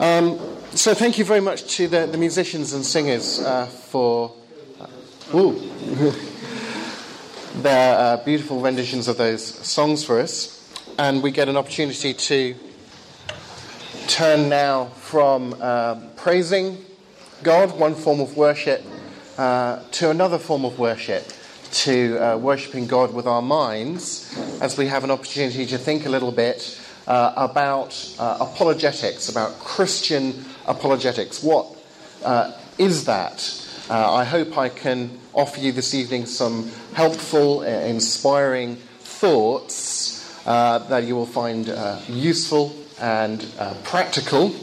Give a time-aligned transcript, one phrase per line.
[0.00, 0.40] Um,
[0.72, 4.34] so, thank you very much to the, the musicians and singers uh, for
[4.80, 4.88] uh,
[7.62, 10.68] their uh, beautiful renditions of those songs for us.
[10.98, 12.56] And we get an opportunity to
[14.08, 16.84] turn now from uh, praising
[17.44, 18.84] God, one form of worship,
[19.38, 21.24] uh, to another form of worship,
[21.70, 26.10] to uh, worshipping God with our minds, as we have an opportunity to think a
[26.10, 31.42] little bit about uh, apologetics, about Christian apologetics.
[31.42, 31.66] What
[32.24, 33.60] uh, is that?
[33.90, 40.12] Uh, I hope I can offer you this evening some helpful, uh, inspiring thoughts
[40.44, 41.68] that you will find
[42.08, 43.44] useful and
[43.84, 44.54] practical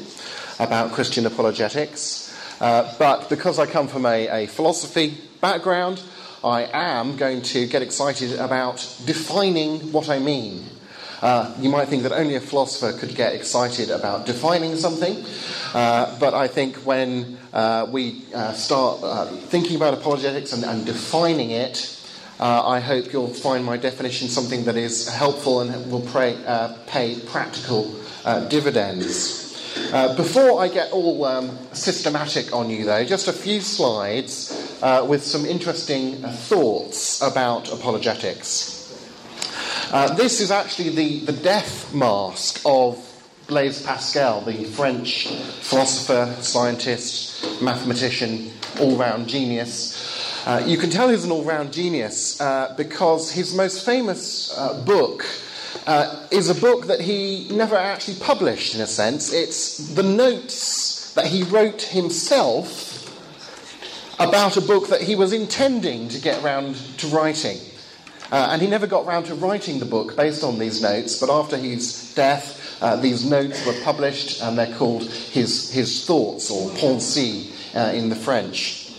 [0.60, 2.36] about Christian apologetics.
[2.60, 6.02] but because I come from a, a philosophy background,
[6.44, 10.66] I am going to get excited about defining what I mean
[11.22, 15.24] uh, you might think that only a philosopher could get excited about defining something,
[15.74, 20.84] uh, but I think when uh, we uh, start uh, thinking about apologetics and, and
[20.84, 21.98] defining it,
[22.40, 26.36] uh, I hope you'll find my definition something that is helpful and will pray,
[26.88, 27.94] pay practical
[28.50, 29.54] dividends.
[30.18, 34.58] before I get all um, systematic on you, though, just a few slides
[35.08, 38.71] with some interesting thoughts about apologetics.
[39.92, 42.98] Uh, this is actually the, the death mask of
[43.48, 50.48] Blaise Pascal, the French philosopher, scientist, mathematician, all round genius.
[50.48, 54.82] Uh, you can tell he's an all round genius uh, because his most famous uh,
[54.86, 55.26] book
[55.86, 59.34] uh, is a book that he never actually published, in a sense.
[59.34, 62.88] It's the notes that he wrote himself
[64.22, 67.58] about a book that he was intending to get round to writing.
[68.32, 71.30] Uh, and he never got round to writing the book based on these notes, but
[71.30, 76.70] after his death, uh, these notes were published and they're called his, his thoughts or
[76.72, 78.92] pensées uh, in the French.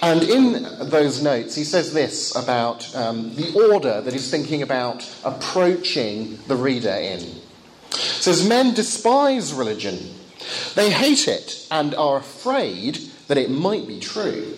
[0.00, 5.08] And in those notes, he says this about um, the order that he's thinking about
[5.24, 7.20] approaching the reader in.
[7.90, 9.98] Says, Men despise religion,
[10.74, 12.96] they hate it and are afraid
[13.28, 14.56] that it might be true.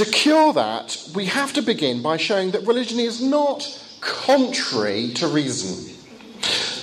[0.00, 3.68] To cure that, we have to begin by showing that religion is not
[4.00, 5.94] contrary to reason,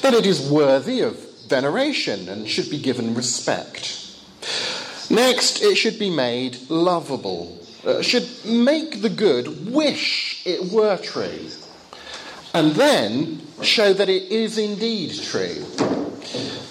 [0.03, 1.17] that it is worthy of
[1.47, 4.21] veneration and should be given respect.
[5.09, 11.49] Next, it should be made lovable, uh, should make the good wish it were true,
[12.53, 15.65] and then show that it is indeed true.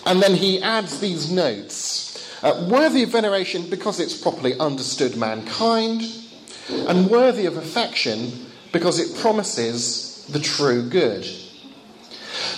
[0.07, 6.05] And then he adds these notes uh, worthy of veneration because it's properly understood mankind,
[6.69, 11.27] and worthy of affection because it promises the true good.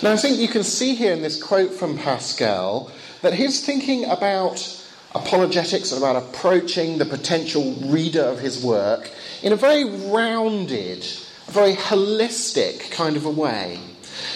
[0.01, 4.05] Now, I think you can see here in this quote from Pascal that he's thinking
[4.05, 4.75] about
[5.15, 9.09] apologetics and about approaching the potential reader of his work
[9.41, 11.05] in a very rounded,
[11.47, 13.79] a very holistic kind of a way.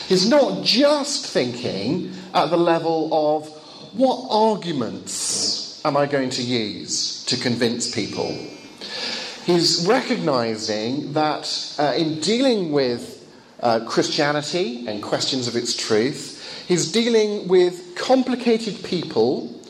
[0.08, 3.48] He's not just thinking at the level of
[3.94, 8.36] what arguments am I going to use to convince people?
[9.46, 16.92] He's recognizing that uh, in dealing with uh, Christianity and questions of its truth, he's
[16.94, 19.62] dealing with complicated people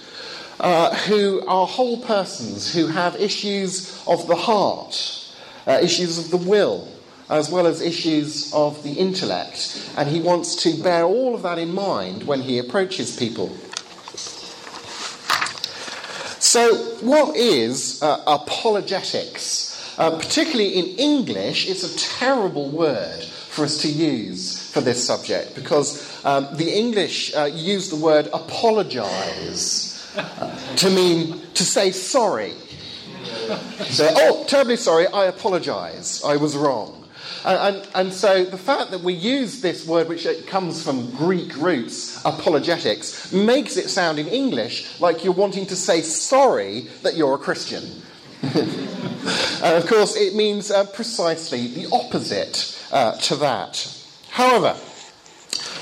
[0.59, 5.33] uh, who are whole persons, who have issues of the heart,
[5.65, 6.87] uh, issues of the will,
[7.31, 9.91] as well as issues of the intellect.
[9.97, 13.55] And he wants to bear all of that in mind when he approaches people.
[16.53, 19.97] So, what is uh, apologetics?
[19.97, 25.55] Uh, particularly in English, it's a terrible word for us to use for this subject
[25.55, 32.53] because um, the English uh, use the word apologize uh, to mean to say sorry.
[33.89, 37.02] Say, oh, terribly sorry, I apologize, I was wrong.
[37.45, 42.23] And, and, so the fact that we use this word, which comes from Greek roots,
[42.23, 47.37] apologetics, makes it sound in English like you're wanting to say sorry that you're a
[47.37, 47.83] Christian.
[48.43, 53.93] and of course, it means uh, precisely the opposite uh, to that.
[54.29, 54.77] However,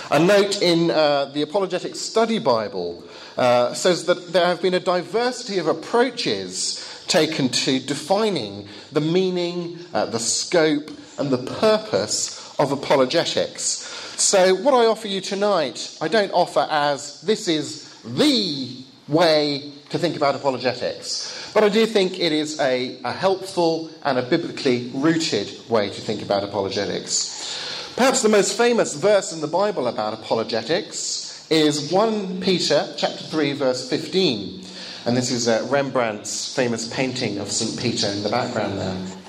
[0.10, 3.04] a note in uh, the Apologetic Study Bible
[3.38, 9.80] uh, says that there have been a diversity of approaches taken to defining the meaning,
[9.94, 10.90] uh, the scope,
[11.22, 13.88] and the purpose of apologetics.
[14.18, 19.98] So, what I offer you tonight, I don't offer as this is the way to
[20.00, 24.92] think about apologetics, but I do think it is a, a helpful and a biblically
[24.94, 27.94] rooted way to think about apologetics.
[27.96, 33.54] Perhaps the most famous verse in the Bible about apologetics is 1 Peter chapter 3
[33.54, 34.66] verse 15.
[35.06, 37.80] And this is uh, Rembrandt's famous painting of St.
[37.80, 39.21] Peter in the background there.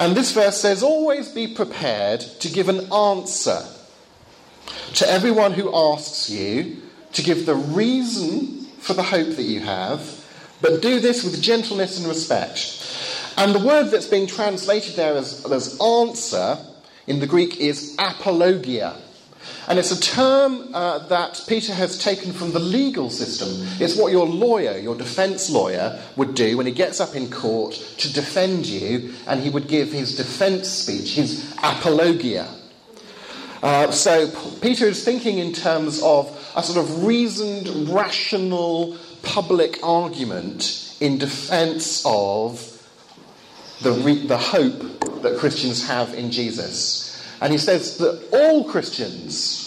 [0.00, 3.62] And this verse says, Always be prepared to give an answer
[4.94, 6.78] to everyone who asks you
[7.12, 10.26] to give the reason for the hope that you have,
[10.62, 12.78] but do this with gentleness and respect.
[13.36, 16.58] And the word that's being translated there as, as answer
[17.06, 18.96] in the Greek is apologia.
[19.68, 23.48] And it's a term uh, that Peter has taken from the legal system.
[23.80, 27.74] It's what your lawyer, your defense lawyer, would do when he gets up in court
[27.98, 32.48] to defend you, and he would give his defense speech, his apologia.
[33.62, 40.96] Uh, so Peter is thinking in terms of a sort of reasoned, rational, public argument
[41.00, 42.66] in defense of
[43.82, 44.80] the, re- the hope
[45.22, 47.09] that Christians have in Jesus.
[47.40, 49.66] And he says that all Christians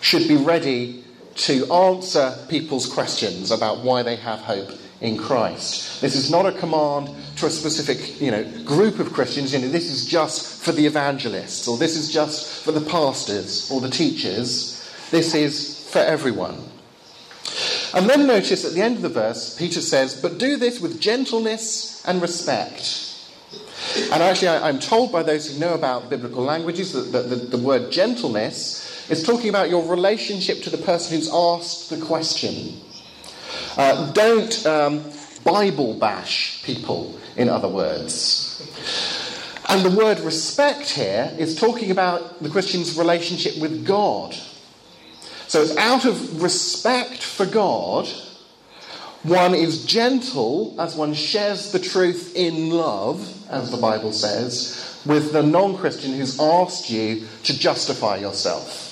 [0.00, 1.04] should be ready
[1.34, 4.70] to answer people's questions about why they have hope
[5.00, 6.00] in Christ.
[6.00, 9.52] This is not a command to a specific you know, group of Christians.
[9.52, 13.70] You know, this is just for the evangelists, or this is just for the pastors
[13.70, 14.78] or the teachers.
[15.10, 16.62] This is for everyone.
[17.94, 21.00] And then notice at the end of the verse, Peter says, But do this with
[21.00, 23.11] gentleness and respect
[23.96, 27.56] and actually, I, am told by those who know about biblical languages that the, the,
[27.56, 32.80] the word gentleness is talking about your relationship to the person who's asked the question.
[33.76, 35.04] Uh, don't um,
[35.44, 38.48] Bible bash people, in other words.
[39.68, 44.34] And the word respect here is talking about the Christian's relationship with God.
[45.46, 48.08] So it's out of respect for God
[49.22, 55.32] one is gentle as one shares the truth in love, as the Bible says, with
[55.32, 58.88] the non Christian who's asked you to justify yourself.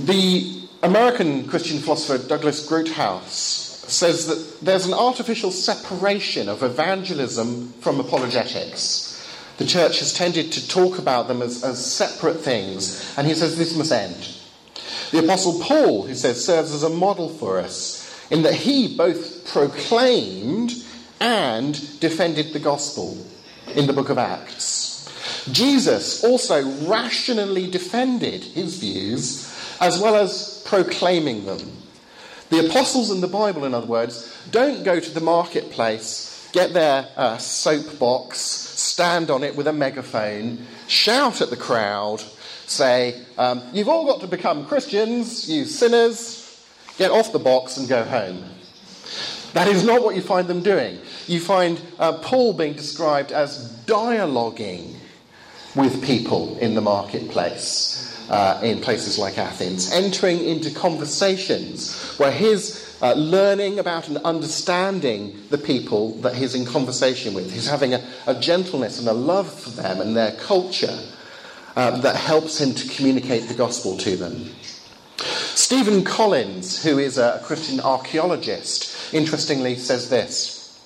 [0.00, 8.00] The American Christian philosopher Douglas Groothuis says that there's an artificial separation of evangelism from
[8.00, 9.06] apologetics.
[9.56, 13.56] The church has tended to talk about them as, as separate things, and he says
[13.56, 14.37] this must end.
[15.10, 19.50] The Apostle Paul, he says, serves as a model for us in that he both
[19.50, 20.72] proclaimed
[21.20, 23.16] and defended the gospel
[23.74, 24.86] in the book of Acts.
[25.50, 29.44] Jesus also rationally defended his views
[29.80, 31.60] as well as proclaiming them.
[32.50, 37.08] The apostles in the Bible, in other words, don't go to the marketplace, get their
[37.16, 42.22] uh, soapbox, stand on it with a megaphone, shout at the crowd,
[42.70, 46.64] say, um, You've all got to become Christians, you sinners,
[46.98, 48.44] get off the box and go home.
[49.54, 50.98] That is not what you find them doing.
[51.26, 54.94] You find uh, Paul being described as dialoguing
[55.74, 58.04] with people in the marketplace.
[58.28, 65.34] Uh, in places like Athens, entering into conversations where he's uh, learning about and understanding
[65.48, 67.50] the people that he's in conversation with.
[67.50, 70.98] He's having a, a gentleness and a love for them and their culture
[71.78, 74.50] um, that helps him to communicate the gospel to them.
[75.18, 80.76] Steven Collins, who is a Christian archaeologist, interestingly says this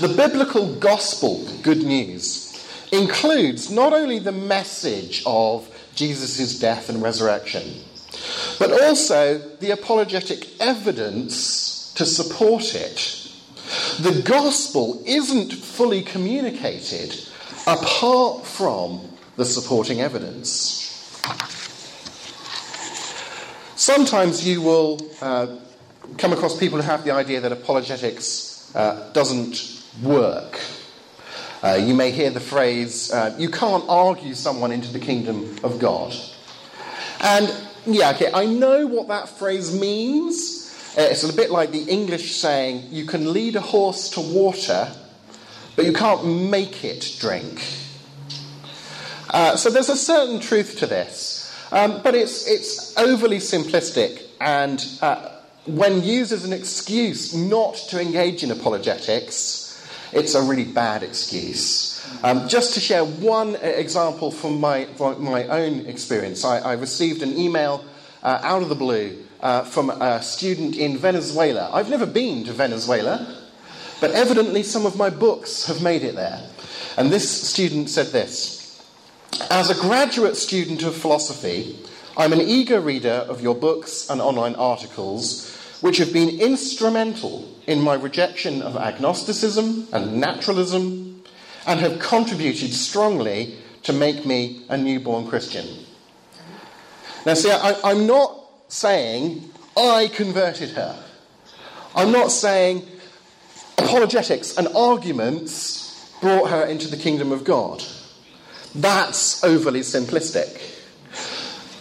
[0.00, 2.48] The biblical gospel, good news,
[2.90, 7.72] includes not only the message of Jesus' death and resurrection,
[8.58, 13.30] but also the apologetic evidence to support it.
[14.00, 17.14] The gospel isn't fully communicated
[17.68, 20.86] apart from the supporting evidence.
[23.76, 25.56] Sometimes you will uh,
[26.18, 30.60] come across people who have the idea that apologetics uh, doesn't work.
[31.62, 35.78] Uh, you may hear the phrase, uh, you can't argue someone into the kingdom of
[35.78, 36.14] God.
[37.20, 37.52] And
[37.86, 40.94] yeah, okay, I know what that phrase means.
[40.96, 44.90] Uh, it's a bit like the English saying, you can lead a horse to water,
[45.76, 47.62] but you can't make it drink.
[49.30, 54.86] Uh, so there's a certain truth to this, um, but it's, it's overly simplistic and
[55.02, 55.30] uh,
[55.66, 59.66] when used as an excuse not to engage in apologetics,
[60.12, 62.04] it's a really bad excuse.
[62.24, 67.22] Um, just to share one example from my, from my own experience, I, I received
[67.22, 67.84] an email
[68.22, 71.70] uh, out of the blue uh, from a student in Venezuela.
[71.72, 73.36] I've never been to Venezuela,
[74.00, 76.42] but evidently some of my books have made it there.
[76.96, 78.59] And this student said this
[79.48, 81.78] as a graduate student of philosophy,
[82.16, 87.80] I'm an eager reader of your books and online articles, which have been instrumental in
[87.80, 91.22] my rejection of agnosticism and naturalism,
[91.66, 95.66] and have contributed strongly to make me a newborn Christian.
[97.24, 98.36] Now, see, I, I'm not
[98.68, 101.02] saying I converted her.
[101.94, 102.86] I'm not saying
[103.78, 107.82] apologetics and arguments brought her into the kingdom of God.
[108.74, 110.78] That's overly simplistic.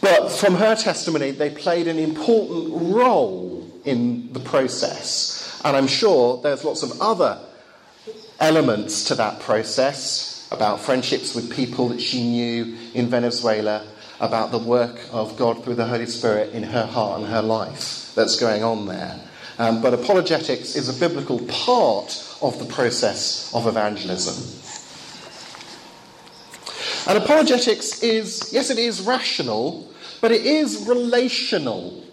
[0.01, 5.61] But from her testimony, they played an important role in the process.
[5.63, 7.39] And I'm sure there's lots of other
[8.39, 13.85] elements to that process about friendships with people that she knew in Venezuela,
[14.19, 18.11] about the work of God through the Holy Spirit in her heart and her life
[18.15, 19.19] that's going on there.
[19.57, 24.58] Um, but apologetics is a biblical part of the process of evangelism.
[27.07, 29.91] And apologetics is, yes, it is rational,
[30.21, 32.03] but it is relational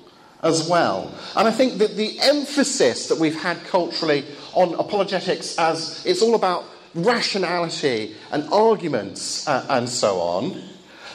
[0.42, 1.12] as well.
[1.36, 4.24] And I think that the emphasis that we've had culturally
[4.54, 6.64] on apologetics as it's all about
[6.94, 10.62] rationality and arguments uh, and so on,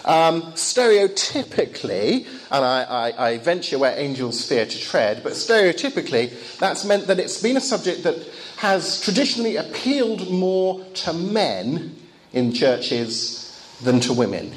[0.05, 6.85] um, stereotypically, and I, I, I, venture where angels fear to tread, but stereotypically, that's
[6.85, 8.15] meant that it's been a subject that
[8.57, 11.95] has traditionally appealed more to men
[12.33, 13.50] in churches
[13.83, 14.51] than to women.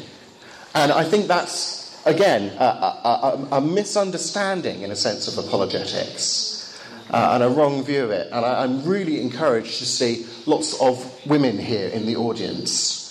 [0.74, 6.52] And I think that's, again, a, a, a, a misunderstanding, in a sense, of apologetics.
[7.10, 8.28] Uh, and a wrong view of it.
[8.32, 13.04] And I, I'm really encouraged to see lots of women here in the audience.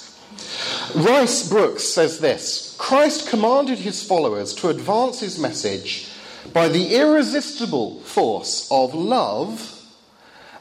[0.96, 6.10] Rice Broocks says this Christ commanded his followers to advance his message
[6.52, 9.80] by the irresistible force of love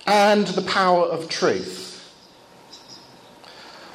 [0.07, 1.89] and the power of truth.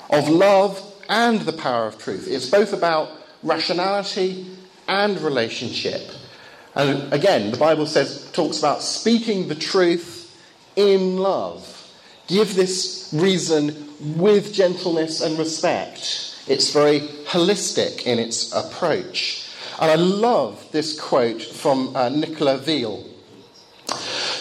[0.10, 2.28] Of love and the power of truth.
[2.28, 3.10] It's both about
[3.44, 4.48] rationality
[4.88, 6.12] and relationship.
[6.76, 10.16] And again, the Bible says talks about speaking the truth
[10.76, 11.74] in love.
[12.28, 13.88] Give this reason
[14.18, 16.36] with gentleness and respect.
[16.48, 19.50] It's very holistic in its approach.
[19.80, 23.04] And I love this quote from uh, Nicola Veal.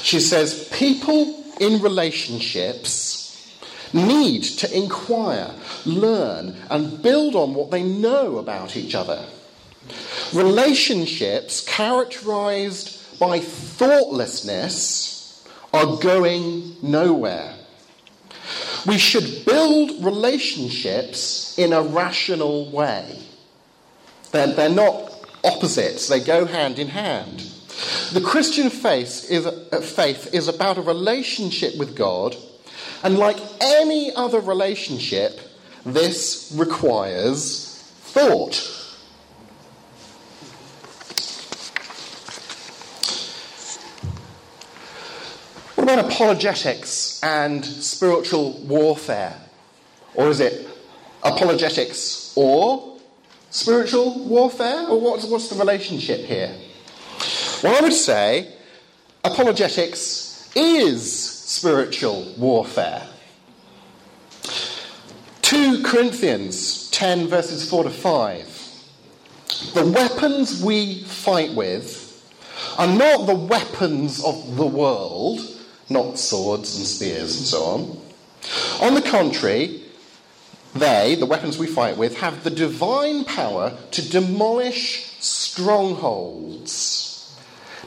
[0.02, 3.05] She says, People in relationships
[3.92, 5.52] need to inquire,
[5.84, 9.24] learn, and build on what they know about each other.
[10.32, 17.54] Relationships characterized by thoughtlessness are going nowhere.
[18.86, 23.20] We should build relationships in a rational way.
[24.32, 25.12] They're, they're not
[25.44, 27.40] opposites, they go hand in hand.
[28.12, 32.36] The Christian faith is, uh, faith is about a relationship with God
[33.02, 35.40] and like any other relationship,
[35.84, 38.72] this requires thought.
[45.74, 49.36] What about apologetics and spiritual warfare?
[50.14, 50.66] Or is it
[51.22, 52.96] apologetics or
[53.50, 54.88] spiritual warfare?
[54.88, 56.54] Or what's, what's the relationship here?
[57.62, 58.54] Well, I would say
[59.22, 63.06] apologetics is spiritual warfare.
[65.42, 68.82] 2 Corinthians 10, verses 4 to 5.
[69.74, 72.02] The weapons we fight with
[72.78, 75.38] are not the weapons of the world,
[75.88, 77.96] not swords and spears and so on.
[78.82, 79.84] On the contrary,
[80.74, 87.06] they, the weapons we fight with, have the divine power to demolish strongholds.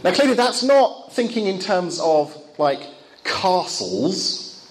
[0.02, 2.88] Now, clearly, that's not thinking in terms of like
[3.30, 4.68] castles,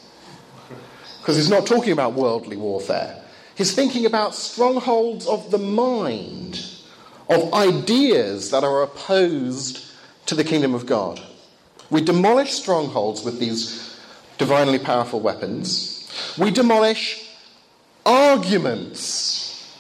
[1.21, 3.23] because he's not talking about worldly warfare.
[3.55, 6.65] He's thinking about strongholds of the mind,
[7.31, 9.85] of ideas that are opposed
[10.27, 11.21] to the kingdom of God.
[11.91, 13.99] We demolish strongholds with these
[14.37, 16.11] divinely powerful weapons.
[16.37, 17.25] We demolish
[18.05, 19.75] arguments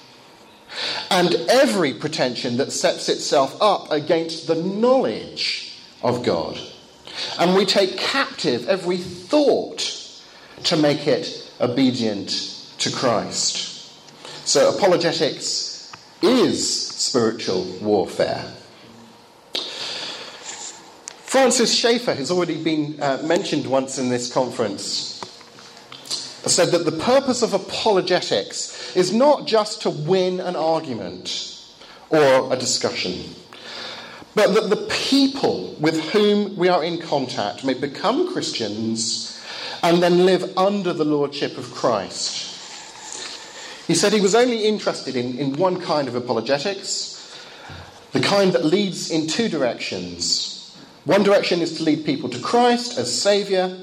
[1.10, 6.58] and every pretension that sets itself up against the knowledge of God.
[7.38, 9.94] And we take captive every thought
[10.64, 12.28] to make it obedient
[12.78, 13.66] to Christ.
[14.46, 18.52] So, apologetics is spiritual warfare.
[21.28, 25.14] Francis Schaeffer has already been uh, mentioned once in this conference.
[26.46, 31.62] Said that the purpose of apologetics is not just to win an argument
[32.08, 33.34] or a discussion
[34.38, 39.44] but that the people with whom we are in contact may become Christians
[39.82, 42.44] and then live under the lordship of Christ.
[43.88, 47.36] He said he was only interested in, in one kind of apologetics,
[48.12, 50.72] the kind that leads in two directions.
[51.04, 53.76] One direction is to lead people to Christ as Saviour,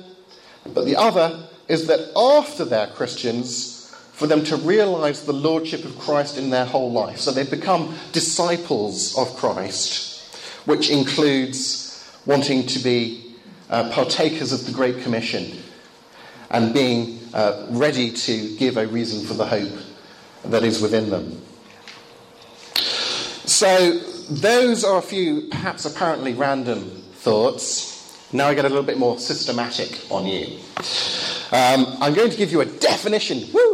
[0.73, 3.73] but the other is that after they're Christians,
[4.13, 7.19] for them to realize the lordship of Christ in their whole life.
[7.19, 10.14] So they've become disciples of Christ,
[10.65, 13.35] which includes wanting to be
[13.69, 15.61] uh, partakers of the Great Commission
[16.49, 19.73] and being uh, ready to give a reason for the hope
[20.45, 21.41] that is within them.
[23.45, 27.93] So, those are a few perhaps apparently random thoughts.
[28.33, 30.59] Now I get a little bit more systematic on you.
[31.51, 33.64] Um, I'm going to give you a definition woo,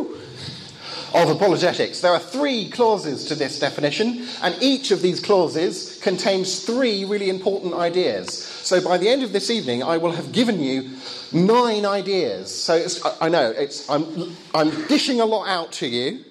[1.13, 2.01] of apologetics.
[2.01, 7.29] There are three clauses to this definition, and each of these clauses contains three really
[7.29, 8.33] important ideas.
[8.33, 10.91] So by the end of this evening, I will have given you
[11.33, 12.53] nine ideas.
[12.53, 12.85] So
[13.19, 13.53] I know
[13.89, 16.23] I'm, I'm dishing a lot out to you,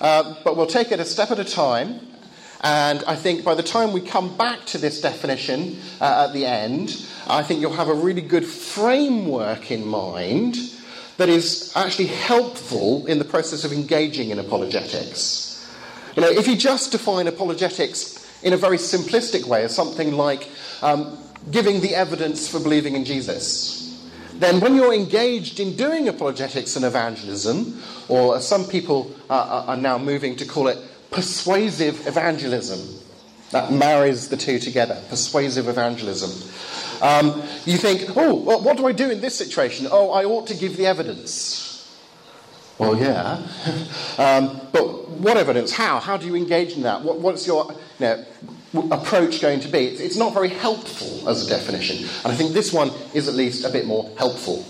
[0.00, 2.00] uh, but we'll take it a step at a time.
[2.60, 6.44] And I think by the time we come back to this definition uh, at the
[6.44, 10.56] end, I think you'll have a really good framework in mind
[11.18, 15.68] that is actually helpful in the process of engaging in apologetics.
[16.16, 20.48] You know, if you just define apologetics in a very simplistic way as something like
[20.80, 21.18] um,
[21.50, 23.78] giving the evidence for believing in Jesus,
[24.34, 29.76] then when you're engaged in doing apologetics and evangelism, or as some people uh, are
[29.76, 30.78] now moving to call it
[31.10, 33.04] persuasive evangelism.
[33.50, 36.30] That marries the two together persuasive evangelism.
[37.00, 39.86] Um, you think, oh, well, what do I do in this situation?
[39.90, 41.68] Oh, I ought to give the evidence.
[42.78, 43.42] Well, yeah.
[44.18, 45.72] um, but what evidence?
[45.72, 46.00] How?
[46.00, 47.02] How do you engage in that?
[47.02, 48.24] What, what's your you know,
[48.92, 49.86] approach going to be?
[49.86, 52.08] It's, it's not very helpful as a definition.
[52.24, 54.64] And I think this one is at least a bit more helpful.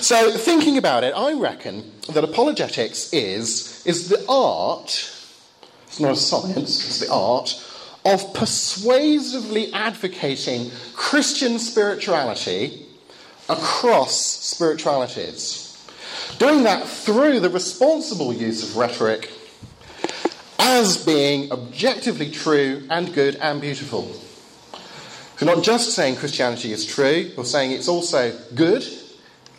[0.00, 4.88] So, thinking about it, I reckon that apologetics is, is the art,
[5.86, 7.50] it's not a science, it's the art
[8.04, 12.86] of persuasively advocating Christian spirituality
[13.48, 15.66] across spiritualities.
[16.38, 19.30] Doing that through the responsible use of rhetoric
[20.58, 24.10] as being objectively true and good and beautiful.
[25.36, 28.84] So, not just saying Christianity is true, you're saying it's also good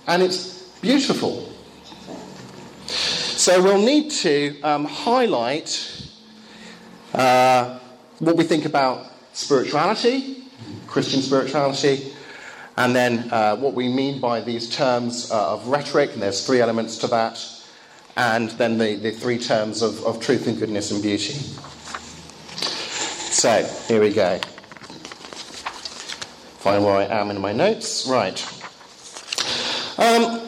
[0.08, 1.52] and it's beautiful.
[3.42, 6.10] So we'll need to um, highlight
[7.14, 7.80] uh,
[8.22, 10.44] what we think about spirituality,
[10.86, 12.14] Christian spirituality,
[12.78, 16.62] and then uh, what we mean by these terms uh, of rhetoric, and there's three
[16.62, 17.44] elements to that,
[18.16, 21.34] and then the, the three terms of, of truth and goodness and beauty.
[23.34, 24.38] So, here we go.
[26.60, 28.08] Find where I am in my notes.
[28.08, 28.40] Right.
[29.98, 30.48] Um,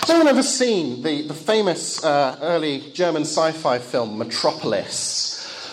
[0.00, 5.21] has anyone ever seen the, the famous uh, early German sci fi film Metropolis?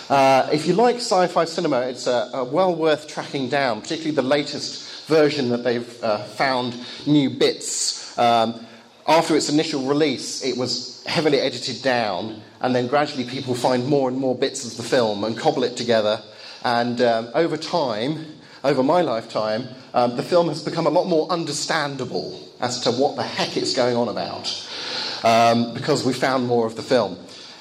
[0.09, 4.23] Uh, if you like sci fi cinema, it's uh, well worth tracking down, particularly the
[4.23, 8.17] latest version that they've uh, found new bits.
[8.17, 8.65] Um,
[9.07, 14.09] after its initial release, it was heavily edited down, and then gradually people find more
[14.09, 16.21] and more bits of the film and cobble it together.
[16.63, 18.25] And um, over time,
[18.63, 23.15] over my lifetime, um, the film has become a lot more understandable as to what
[23.15, 24.69] the heck it's going on about
[25.23, 27.17] um, because we found more of the film.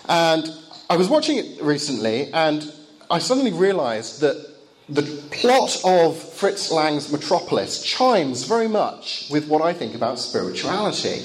[0.08, 0.50] And
[0.90, 2.72] I was watching it recently and
[3.10, 4.54] I suddenly realized that
[4.88, 11.22] the plot of Fritz Lang's Metropolis chimes very much with what I think about spirituality.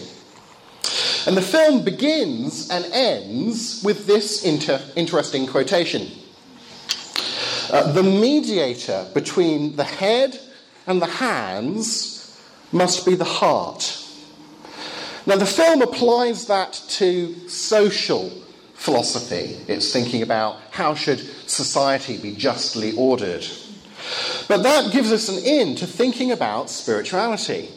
[1.26, 6.12] And the film begins and ends with this inter- interesting quotation.
[7.72, 10.38] Uh, the mediator between the head
[10.88, 12.38] and the hands
[12.74, 14.06] must be the heart.
[15.26, 18.43] Now, the film applies that to social
[18.84, 19.58] philosophy.
[19.70, 23.48] It's thinking about how should society be justly ordered.
[24.50, 27.70] But that gives us an in to thinking about spirituality.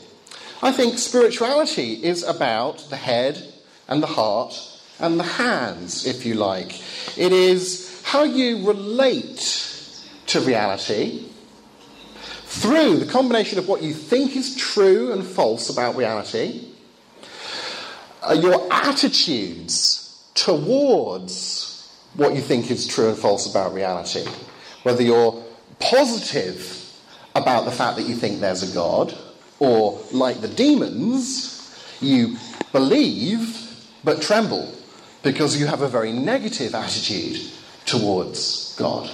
[0.62, 3.40] I think spirituality is about the head
[3.87, 4.61] and the heart
[4.99, 6.83] and the hands, if you like.
[7.16, 9.95] It is how you relate
[10.27, 11.29] to reality
[12.47, 16.66] through the combination of what you think is true and false about reality,
[18.23, 20.06] uh, your attitudes
[20.37, 24.25] towards what you think is true and false about reality,
[24.85, 25.44] whether you're
[25.81, 26.72] positive
[27.35, 29.16] about the fact that you think there's a God,
[29.59, 31.53] or like the demons,
[32.01, 32.37] you
[32.72, 33.62] believe
[34.05, 34.72] but tremble
[35.22, 37.40] because you have a very negative attitude
[37.85, 39.11] towards God.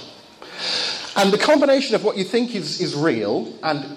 [1.16, 3.96] And the combination of what you think is, is real and,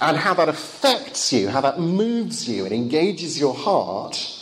[0.00, 4.41] and how that affects you, how that moves you and engages your heart,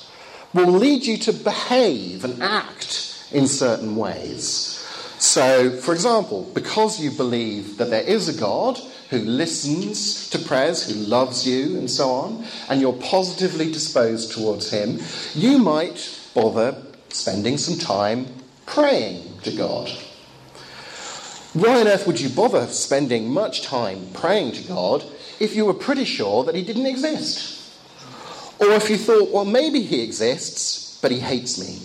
[0.53, 4.77] will lead you to behave and act in certain ways.
[5.19, 8.79] So, for example, because you believe that there is a God
[9.11, 14.71] who listens to prayers, who loves you, and so on, and you're positively disposed towards
[14.71, 14.99] him,
[15.35, 16.77] you might bother
[17.11, 18.27] spending some time
[18.67, 19.91] praying to God.
[21.53, 25.05] Why on earth would you bother spending much time praying to God
[25.41, 27.60] if you were pretty sure that he didn't exist?
[28.61, 31.79] Or if you thought, well, maybe he exists, but he hates me.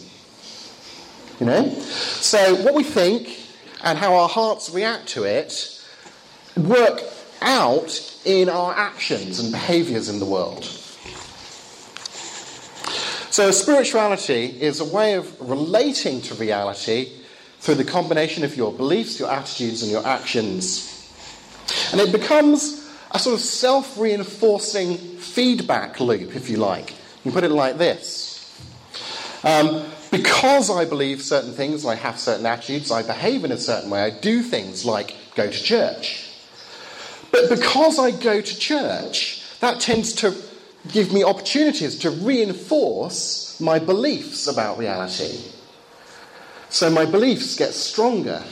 [1.40, 1.70] You know?
[1.70, 3.40] So, what we think
[3.82, 5.72] and how our hearts react to it
[6.58, 7.02] work
[7.42, 10.66] out in our actions and behaviors in the world.
[13.32, 17.12] So, spirituality is a way of relating to reality
[17.60, 20.92] through the combination of your beliefs, your attitudes, and your actions.
[21.92, 22.85] And it becomes
[23.16, 26.92] a sort of self reinforcing feedback loop, if you like.
[26.92, 28.34] You can put it like this.
[29.44, 33.90] Um, because I believe certain things, I have certain attitudes, I behave in a certain
[33.90, 36.30] way, I do things like go to church.
[37.32, 40.36] But because I go to church, that tends to
[40.92, 45.40] give me opportunities to reinforce my beliefs about reality.
[46.70, 48.44] So my beliefs get stronger,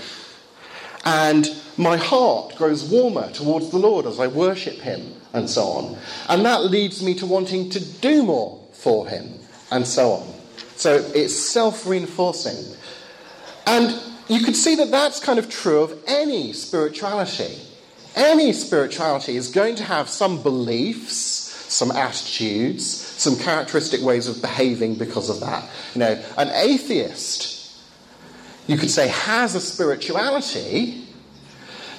[1.05, 5.97] and my heart grows warmer towards the Lord as I worship Him, and so on.
[6.29, 9.39] And that leads me to wanting to do more for Him,
[9.71, 10.33] and so on.
[10.75, 12.75] So it's self reinforcing.
[13.65, 17.57] And you could see that that's kind of true of any spirituality.
[18.15, 24.95] Any spirituality is going to have some beliefs, some attitudes, some characteristic ways of behaving
[24.95, 25.67] because of that.
[25.95, 27.62] You know, an atheist,
[28.67, 31.05] you could say, has a spirituality.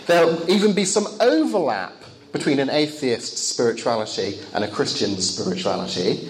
[0.07, 1.93] There'll even be some overlap
[2.33, 6.29] between an atheist's spirituality and a Christian's spirituality.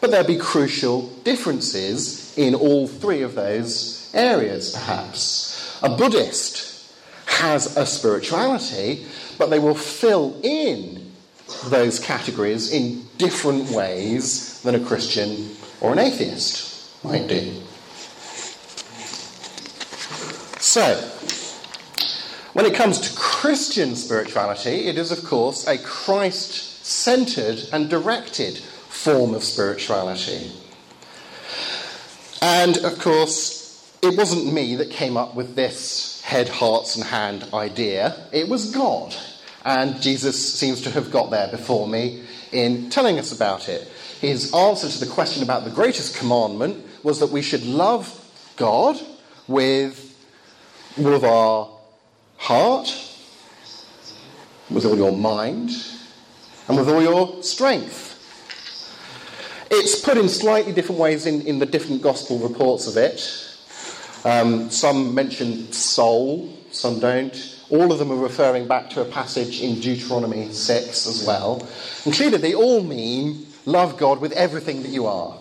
[0.00, 5.80] But there'll be crucial differences in all three of those areas, perhaps.
[5.82, 6.92] A Buddhist
[7.26, 9.06] has a spirituality,
[9.38, 11.10] but they will fill in
[11.66, 17.62] those categories in different ways than a Christian or an atheist might do.
[20.76, 20.94] So,
[22.52, 28.58] when it comes to Christian spirituality, it is, of course, a Christ centered and directed
[28.58, 30.52] form of spirituality.
[32.42, 37.48] And of course, it wasn't me that came up with this head, hearts, and hand
[37.54, 39.16] idea, it was God.
[39.64, 43.90] And Jesus seems to have got there before me in telling us about it.
[44.20, 48.12] His answer to the question about the greatest commandment was that we should love
[48.58, 49.00] God
[49.48, 50.05] with
[51.04, 51.68] of our
[52.38, 52.88] heart,
[54.70, 55.70] with all your mind,
[56.68, 58.14] and with all your strength.
[59.70, 63.42] It's put in slightly different ways in, in the different gospel reports of it.
[64.24, 67.54] Um, some mention soul, some don't.
[67.68, 71.66] All of them are referring back to a passage in Deuteronomy 6 as well.
[72.04, 75.36] And clearly, they all mean love God with everything that you are.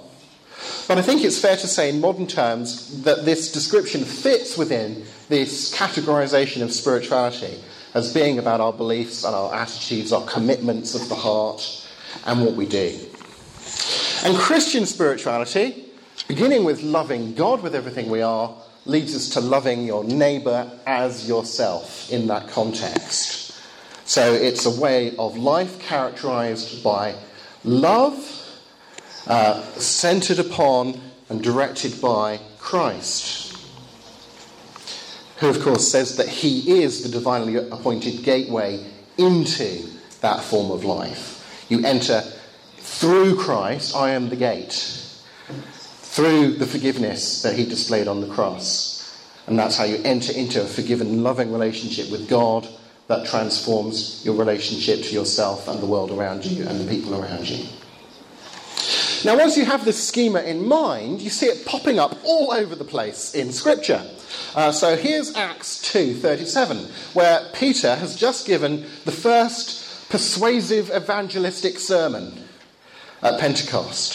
[0.88, 5.06] But I think it's fair to say, in modern terms, that this description fits within
[5.30, 7.60] this categorization of spirituality
[7.94, 11.88] as being about our beliefs and our attitudes, our commitments of the heart,
[12.26, 12.98] and what we do.
[14.24, 15.86] And Christian spirituality,
[16.28, 21.28] beginning with loving God with everything we are, leads us to loving your neighbour as
[21.28, 23.60] yourself in that context.
[24.06, 27.16] So it's a way of life characterized by
[27.64, 28.14] love,
[29.26, 33.45] uh, centered upon and directed by Christ,
[35.38, 38.84] who, of course, says that he is the divinely appointed gateway
[39.18, 39.90] into
[40.22, 41.66] that form of life.
[41.70, 42.22] You enter
[42.78, 44.74] through Christ, I am the gate.
[45.98, 48.96] Through the forgiveness that he displayed on the cross.
[49.48, 52.68] And that's how you enter into a forgiven, loving relationship with God
[53.08, 57.48] that transforms your relationship to yourself and the world around you and the people around
[57.50, 57.66] you.
[59.26, 62.76] Now, once you have this schema in mind, you see it popping up all over
[62.76, 64.04] the place in Scripture.
[64.54, 72.34] Uh, so here's Acts 2:37, where Peter has just given the first persuasive evangelistic sermon
[73.24, 74.14] at Pentecost.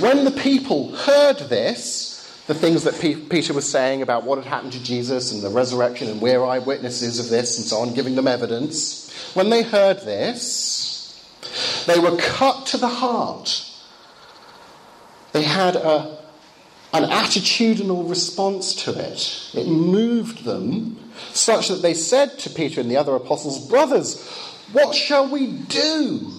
[0.00, 4.46] When the people heard this, the things that P- Peter was saying about what had
[4.46, 8.16] happened to Jesus and the resurrection, and we're eyewitnesses of this, and so on, giving
[8.16, 11.18] them evidence, when they heard this,
[11.86, 13.64] they were cut to the heart.
[15.32, 16.18] They had a,
[16.92, 19.50] an attitudinal response to it.
[19.54, 20.98] It moved them
[21.32, 24.26] such that they said to Peter and the other apostles, Brothers,
[24.72, 26.30] what shall we do?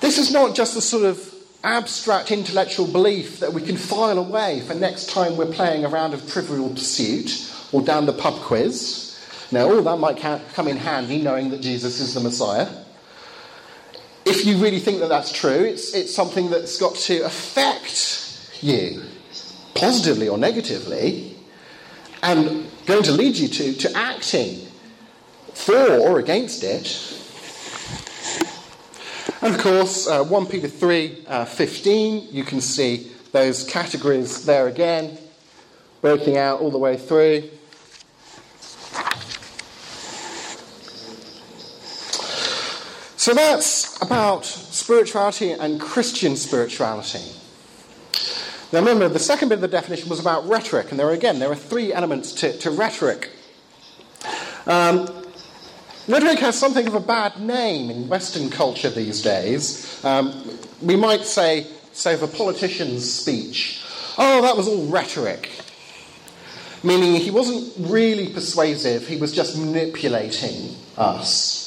[0.00, 1.34] This is not just a sort of
[1.64, 6.14] abstract intellectual belief that we can file away for next time we're playing a round
[6.14, 9.18] of trivial pursuit or down the pub quiz.
[9.50, 10.18] Now, all that might
[10.54, 12.68] come in handy knowing that Jesus is the Messiah.
[14.26, 19.04] If you really think that that's true, it's, it's something that's got to affect you,
[19.76, 21.36] positively or negatively,
[22.24, 24.66] and going to lead you to, to acting
[25.54, 27.12] for or against it.
[29.42, 34.66] And of course, uh, 1 Peter 3 uh, 15, you can see those categories there
[34.66, 35.18] again,
[36.00, 37.48] breaking out all the way through.
[43.26, 47.28] So that's about spirituality and Christian spirituality.
[48.72, 51.40] Now remember, the second bit of the definition was about rhetoric, and there are again
[51.40, 53.32] there are three elements to, to rhetoric.
[54.68, 55.08] Um,
[56.06, 60.04] rhetoric has something of a bad name in Western culture these days.
[60.04, 60.48] Um,
[60.80, 63.82] we might say, say of a politician's speech,
[64.18, 65.50] oh, that was all rhetoric.
[66.84, 71.65] Meaning he wasn't really persuasive, he was just manipulating us.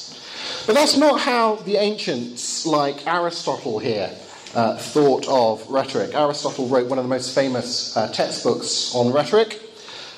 [0.66, 4.10] But that's not how the ancients, like Aristotle here,
[4.54, 6.14] uh, thought of rhetoric.
[6.14, 9.60] Aristotle wrote one of the most famous uh, textbooks on rhetoric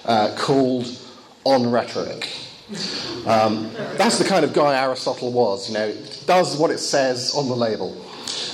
[0.04, 0.86] uh, called
[1.44, 2.28] On Rhetoric.
[3.26, 5.94] Um, that's the kind of guy Aristotle was, you know,
[6.26, 7.96] does what it says on the label.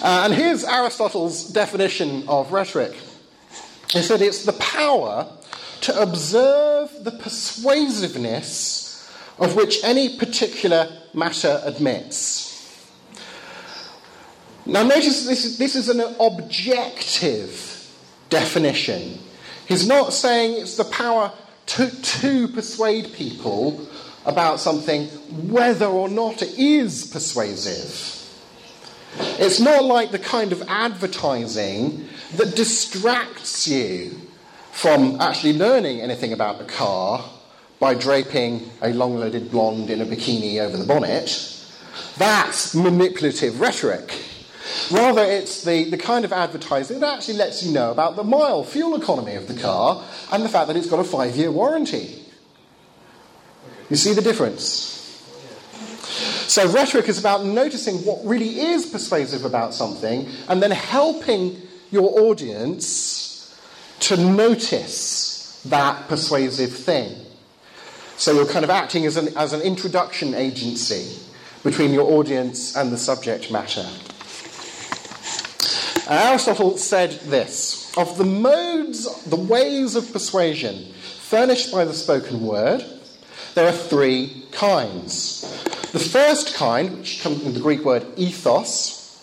[0.03, 2.95] Uh, and here's Aristotle's definition of rhetoric.
[3.91, 5.29] He said it's the power
[5.83, 8.78] to observe the persuasiveness
[9.39, 12.49] of which any particular matter admits.
[14.67, 17.91] Now, notice this is, this is an objective
[18.29, 19.19] definition.
[19.67, 21.33] He's not saying it's the power
[21.67, 23.89] to, to persuade people
[24.27, 25.07] about something,
[25.51, 28.15] whether or not it is persuasive.
[29.39, 34.21] It's not like the kind of advertising that distracts you
[34.73, 37.25] from actually learning anything about the car
[37.81, 41.55] by draping a long legged blonde in a bikini over the bonnet.
[42.17, 44.13] That's manipulative rhetoric.
[44.91, 48.65] Rather, it's the, the kind of advertising that actually lets you know about the mile
[48.65, 52.25] fuel economy of the car and the fact that it's got a five year warranty.
[53.91, 54.95] You see the difference?
[56.49, 61.61] So, rhetoric is about noticing what really is persuasive about something and then helping
[61.91, 63.55] your audience
[64.01, 67.15] to notice that persuasive thing.
[68.19, 71.17] So you're kind of acting as an, as an introduction agency
[71.63, 73.89] between your audience and the subject matter.
[76.11, 82.45] And Aristotle said this Of the modes, the ways of persuasion furnished by the spoken
[82.45, 82.85] word,
[83.55, 85.43] there are three kinds.
[85.93, 89.23] The first kind, which comes from the Greek word ethos,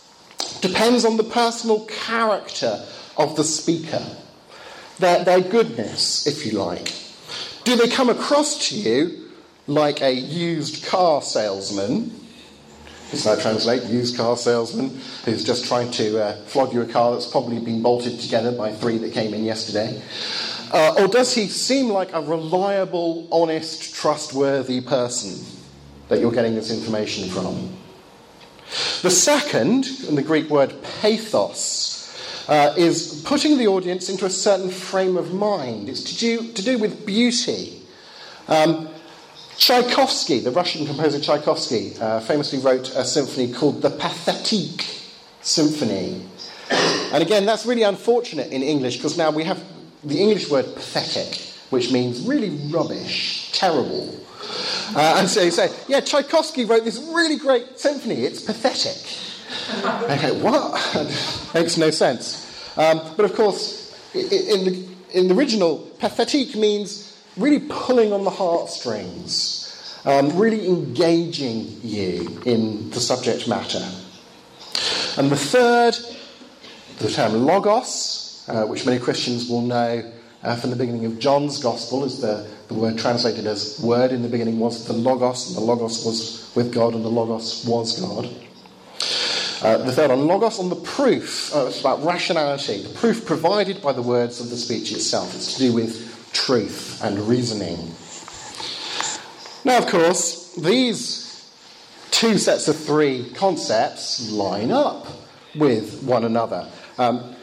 [0.61, 2.85] depends on the personal character
[3.17, 4.05] of the speaker,
[4.99, 7.04] their, their goodness, if you like.
[7.65, 9.31] Do they come across to you
[9.65, 12.11] like a used car salesman?
[13.09, 13.83] Does that translate?
[13.85, 17.81] Used car salesman who's just trying to uh, flog you a car that's probably been
[17.81, 19.99] bolted together by three that came in yesterday?
[20.71, 25.43] Uh, or does he seem like a reliable, honest, trustworthy person
[26.09, 27.75] that you're getting this information from?
[29.01, 31.84] The second, in the Greek word pathos,
[32.47, 35.89] uh, is putting the audience into a certain frame of mind.
[35.89, 37.81] It's to do, to do with beauty.
[38.47, 38.89] Um,
[39.57, 45.03] Tchaikovsky, the Russian composer Tchaikovsky, uh, famously wrote a symphony called the Pathétique
[45.41, 46.25] Symphony.
[46.69, 49.63] And again, that's really unfortunate in English because now we have
[50.03, 54.13] the English word pathetic, which means really rubbish, terrible.
[54.95, 58.97] Uh, and so you say, yeah, Tchaikovsky wrote this really great symphony, it's pathetic.
[60.09, 60.73] Okay, what?
[61.53, 62.77] Makes no sense.
[62.77, 68.29] Um, but of course, in the, in the original, pathetique means really pulling on the
[68.29, 73.85] heartstrings, um, really engaging you in the subject matter.
[75.17, 75.97] And the third,
[76.99, 80.11] the term logos, uh, which many Christians will know
[80.43, 84.21] uh, from the beginning of John's Gospel, is the, the word translated as word in
[84.21, 87.99] the beginning was the logos, and the logos was with God, and the logos was
[87.99, 88.29] God.
[89.61, 91.55] Uh, the third on logos, on the proof.
[91.55, 92.81] Uh, it's about rationality.
[92.81, 95.33] The proof provided by the words of the speech itself.
[95.35, 97.93] It's to do with truth and reasoning.
[99.63, 101.49] Now, of course, these
[102.11, 105.07] two sets of three concepts line up
[105.55, 106.69] with one another.
[106.97, 107.35] Um,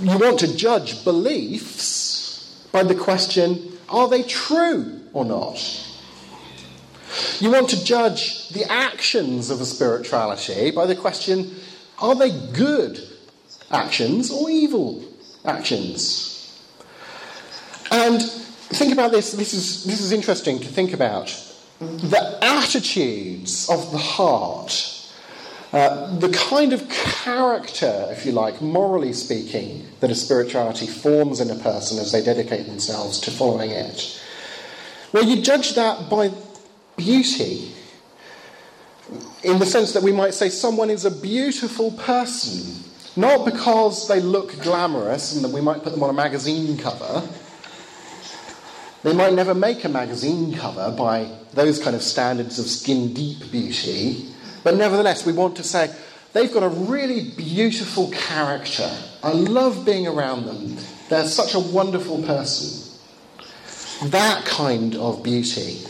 [0.00, 5.58] you want to judge beliefs by the question are they true or not?
[7.40, 11.54] You want to judge the actions of a spirituality by the question
[11.98, 13.00] are they good
[13.70, 15.04] actions or evil
[15.44, 16.30] actions.
[17.90, 21.28] And think about this, this is, this is interesting to think about.
[21.80, 25.10] The attitudes of the heart,
[25.72, 31.50] uh, the kind of character, if you like, morally speaking, that a spirituality forms in
[31.50, 34.20] a person as they dedicate themselves to following it.
[35.12, 36.32] Well, you judge that by
[36.96, 37.72] beauty,
[39.42, 42.82] in the sense that we might say someone is a beautiful person,
[43.16, 47.26] not because they look glamorous and that we might put them on a magazine cover.
[49.02, 53.50] They might never make a magazine cover by those kind of standards of skin deep
[53.50, 54.26] beauty,
[54.62, 55.94] but nevertheless, we want to say
[56.32, 58.90] they've got a really beautiful character.
[59.22, 60.78] I love being around them.
[61.10, 62.98] They're such a wonderful person.
[64.04, 65.80] That kind of beauty.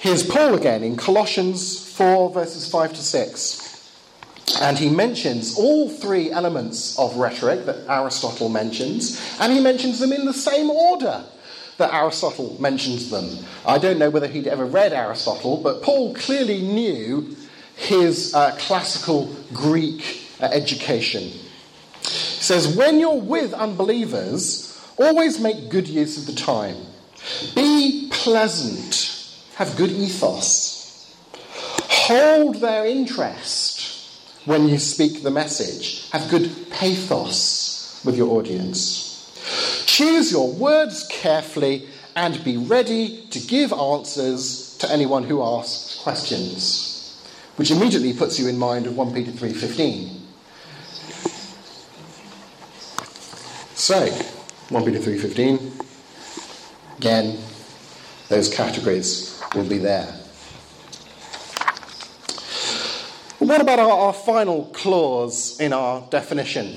[0.00, 4.56] Here's Paul again in Colossians 4, verses 5 to 6.
[4.62, 10.14] And he mentions all three elements of rhetoric that Aristotle mentions, and he mentions them
[10.14, 11.22] in the same order
[11.76, 13.44] that Aristotle mentions them.
[13.66, 17.36] I don't know whether he'd ever read Aristotle, but Paul clearly knew
[17.76, 21.24] his uh, classical Greek uh, education.
[21.24, 26.76] He says, When you're with unbelievers, always make good use of the time.
[27.54, 29.09] Be pleasant
[29.60, 31.14] have good ethos,
[31.90, 34.08] hold their interest
[34.46, 39.84] when you speak the message, have good pathos with your audience.
[39.84, 47.22] Choose your words carefully and be ready to give answers to anyone who asks questions,
[47.56, 50.22] which immediately puts you in mind of 1 Peter 3:15.
[53.74, 54.06] So,
[54.70, 55.60] 1 Peter 3:15
[56.96, 57.36] again
[58.30, 60.06] those categories will be there.
[63.38, 66.76] What about our, our final clause in our definition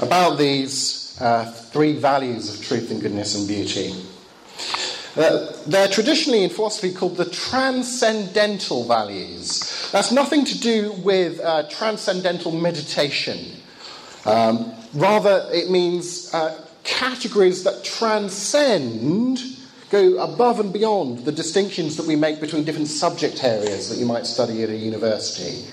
[0.00, 3.94] about these uh, three values of truth and goodness and beauty?
[5.16, 9.88] Uh, they're traditionally in philosophy called the transcendental values.
[9.90, 13.38] That's nothing to do with uh, transcendental meditation.
[14.24, 19.59] Um, rather, it means uh, categories that transcend
[19.90, 24.06] go above and beyond the distinctions that we make between different subject areas that you
[24.06, 25.64] might study at a university,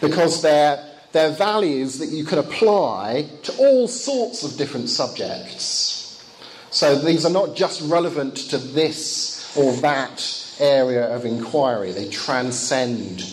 [0.00, 6.24] because they're, they're values that you can apply to all sorts of different subjects.
[6.70, 13.24] So these are not just relevant to this or that area of inquiry, they transcend.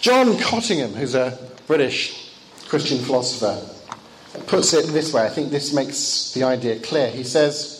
[0.00, 2.32] John Cottingham, who's a British
[2.68, 3.60] Christian philosopher,
[4.46, 5.24] puts it this way.
[5.24, 7.10] I think this makes the idea clear.
[7.10, 7.79] He says,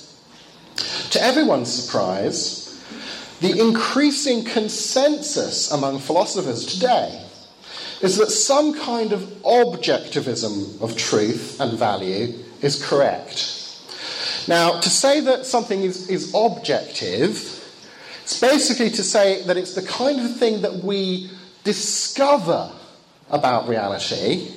[1.11, 2.67] to everyone's surprise,
[3.41, 7.25] the increasing consensus among philosophers today
[8.01, 13.57] is that some kind of objectivism of truth and value is correct.
[14.49, 17.57] Now, to say that something is, is objective,
[18.23, 21.31] it's basically to say that it's the kind of thing that we
[21.65, 22.73] discover
[23.31, 24.51] about reality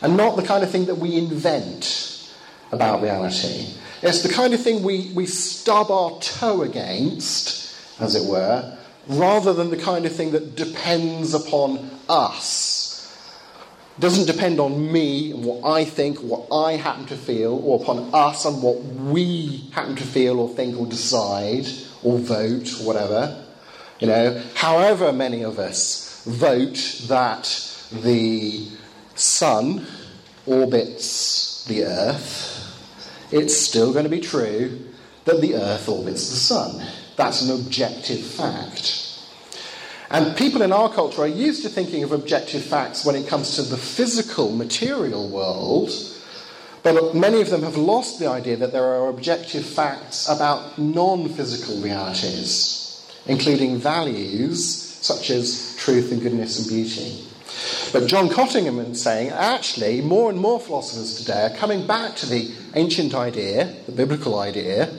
[0.00, 2.32] and not the kind of thing that we invent
[2.72, 3.68] about reality.
[4.02, 9.52] It's the kind of thing we, we stub our toe against, as it were, rather
[9.52, 13.16] than the kind of thing that depends upon us.
[13.96, 17.80] It doesn't depend on me and what I think, what I happen to feel, or
[17.80, 21.66] upon us and what we happen to feel or think or decide
[22.02, 23.44] or vote or whatever.
[24.00, 27.44] You know, however many of us vote that
[27.92, 28.66] the
[29.14, 29.86] sun
[30.44, 32.51] orbits the earth,
[33.32, 34.78] it's still going to be true
[35.24, 36.86] that the Earth orbits the Sun.
[37.16, 39.08] That's an objective fact.
[40.10, 43.56] And people in our culture are used to thinking of objective facts when it comes
[43.56, 45.90] to the physical, material world,
[46.82, 51.28] but many of them have lost the idea that there are objective facts about non
[51.30, 57.24] physical realities, including values such as truth and goodness and beauty.
[57.92, 62.26] But John Cottingham is saying actually, more and more philosophers today are coming back to
[62.26, 64.90] the ancient idea, the biblical idea,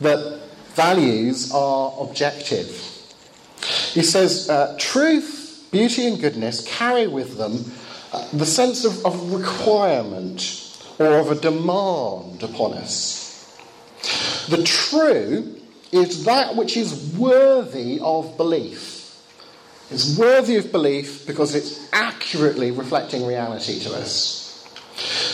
[0.00, 0.40] that
[0.74, 2.68] values are objective.
[3.92, 7.64] He says uh, truth, beauty, and goodness carry with them
[8.12, 10.62] uh, the sense of, of requirement
[10.98, 13.26] or of a demand upon us.
[14.48, 15.60] The true
[15.92, 18.96] is that which is worthy of belief.
[19.90, 24.45] It's worthy of belief because it's accurately reflecting reality to us.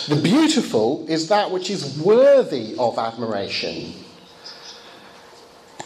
[0.08, 3.94] The beautiful is that which is worthy of admiration.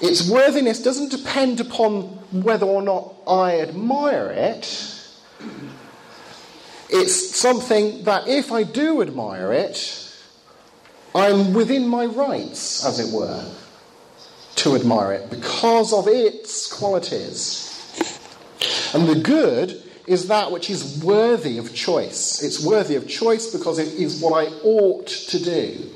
[0.01, 2.03] its worthiness doesn't depend upon
[2.43, 4.65] whether or not I admire it.
[6.89, 10.03] It's something that if I do admire it,
[11.15, 13.45] I'm within my rights, as it were,
[14.57, 17.63] to admire it because of its qualities.
[18.95, 22.43] And the good is that which is worthy of choice.
[22.43, 25.91] It's worthy of choice because it is what I ought to do.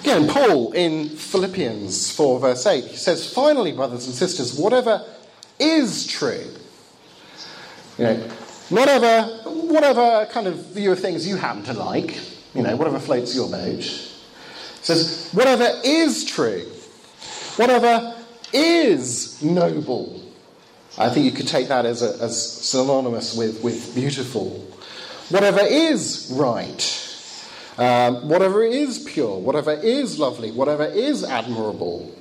[0.00, 5.04] Again, Paul in Philippians 4, verse 8, he says, Finally, brothers and sisters, whatever
[5.58, 6.46] is true,
[7.98, 8.14] you know,
[8.68, 12.20] whatever, whatever kind of view of things you happen to like,
[12.54, 13.82] you know, whatever floats your boat,
[14.82, 16.64] says, whatever is true,
[17.56, 18.14] whatever
[18.52, 20.25] is noble.
[20.98, 24.66] I think you could take that as, a, as synonymous with, with beautiful.
[25.28, 27.02] Whatever is right,
[27.76, 32.14] um, whatever is pure, whatever is lovely, whatever is admirable.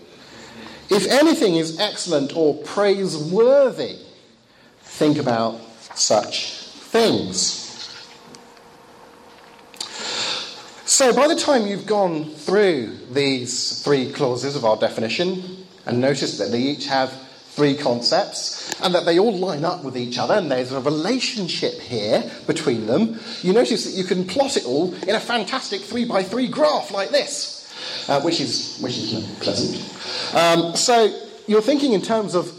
[0.89, 3.97] If anything is excellent or praiseworthy,
[4.81, 5.61] think about
[5.95, 7.61] such things.
[10.85, 16.37] So, by the time you've gone through these three clauses of our definition and noticed
[16.39, 17.24] that they each have
[17.55, 21.79] three concepts and that they all line up with each other and there's a relationship
[21.79, 26.05] here between them, you notice that you can plot it all in a fantastic three
[26.05, 27.73] by three graph like this,
[28.09, 30.35] uh, which, is, which is pleasant.
[30.35, 32.51] Um, so, you're thinking in terms of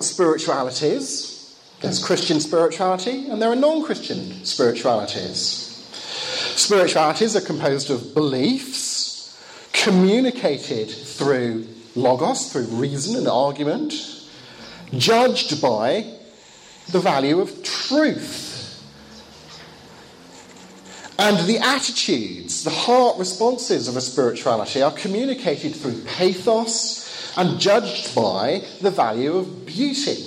[0.00, 1.32] spiritualities
[1.80, 5.68] there's Christian spirituality and there are non Christian spiritualities.
[6.56, 9.02] Spiritualities are composed of beliefs
[9.72, 14.21] communicated through logos, through reason and argument,
[14.96, 16.04] judged by
[16.90, 18.50] the value of truth.
[21.18, 28.14] And the attitudes, the heart responses of a spirituality are communicated through pathos and judged
[28.14, 30.26] by the value of beauty.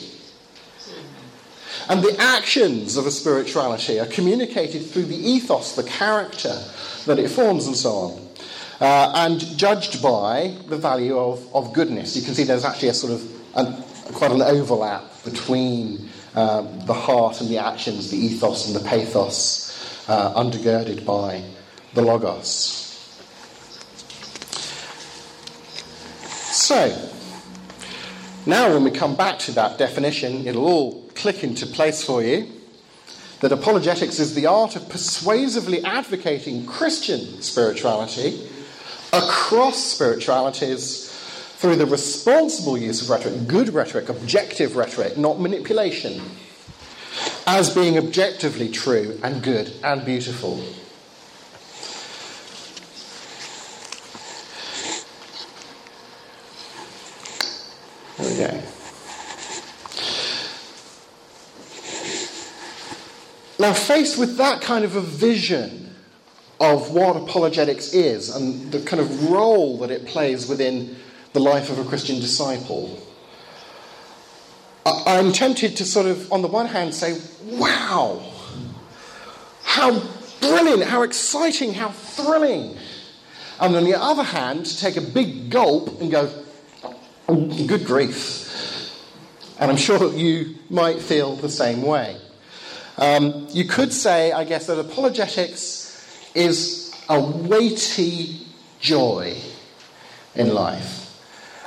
[1.89, 6.57] And the actions of a spirituality are communicated through the ethos, the character
[7.05, 8.27] that it forms, and so on.
[8.81, 12.15] Uh, and judged by the value of, of goodness.
[12.15, 16.93] You can see there's actually a sort of a, quite an overlap between um, the
[16.93, 21.43] heart and the actions, the ethos and the pathos, uh, undergirded by
[21.93, 22.81] the Logos.
[26.51, 27.09] So,
[28.45, 32.47] now when we come back to that definition, it'll all click into place for you
[33.41, 38.47] that apologetics is the art of persuasively advocating Christian spirituality
[39.13, 41.04] across spiritualities
[41.55, 46.21] through the responsible use of rhetoric, good rhetoric, objective rhetoric, not manipulation,
[47.47, 50.57] as being objectively true and good and beautiful.
[58.17, 58.61] There we go.
[63.57, 65.95] Now, faced with that kind of a vision
[66.59, 70.95] of what apologetics is and the kind of role that it plays within
[71.35, 72.97] the life of a Christian disciple,
[74.85, 78.23] I'm tempted to sort of, on the one hand, say, wow,
[79.63, 80.01] how
[80.39, 82.77] brilliant, how exciting, how thrilling.
[83.59, 86.31] And on the other hand, to take a big gulp and go,
[87.27, 88.93] good grief.
[89.59, 92.17] And I'm sure that you might feel the same way.
[92.97, 98.39] Um, you could say, I guess, that apologetics is a weighty
[98.79, 99.35] joy
[100.33, 101.04] in life.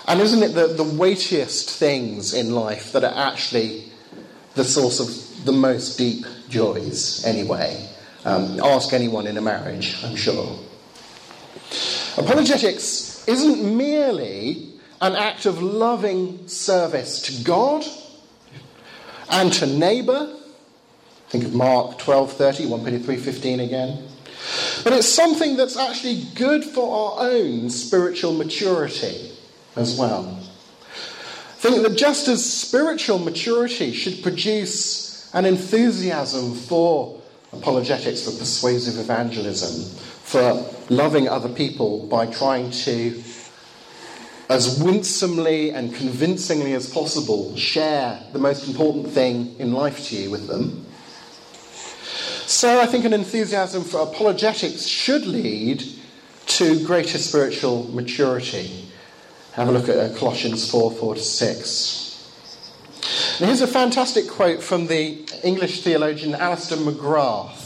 [0.09, 3.93] And isn't it the, the weightiest things in life that are actually
[4.55, 7.89] the source of the most deep joys, anyway?
[8.25, 10.59] Um, ask anyone in a marriage, I'm sure.
[12.17, 17.85] Apologetics isn't merely an act of loving service to God
[19.31, 20.35] and to neighbour
[21.29, 23.99] Think of Mark 12:30, 1 Peter 3:15 again.
[24.83, 29.33] But it's something that's actually good for our own spiritual maturity
[29.79, 30.39] as well.
[30.89, 37.21] I think that just as spiritual maturity should produce an enthusiasm for
[37.53, 39.85] apologetics, for persuasive evangelism,
[40.23, 43.23] for loving other people by trying to,
[44.49, 50.31] as winsomely and convincingly as possible, share the most important thing in life to you
[50.31, 50.85] with them.
[52.47, 55.85] So I think an enthusiasm for apologetics should lead
[56.47, 58.88] to greater spiritual maturity.
[59.59, 62.05] Have a look at uh, Colossians 4 4 to 6.
[63.41, 67.57] And here's a fantastic quote from the English theologian Alister McGrath.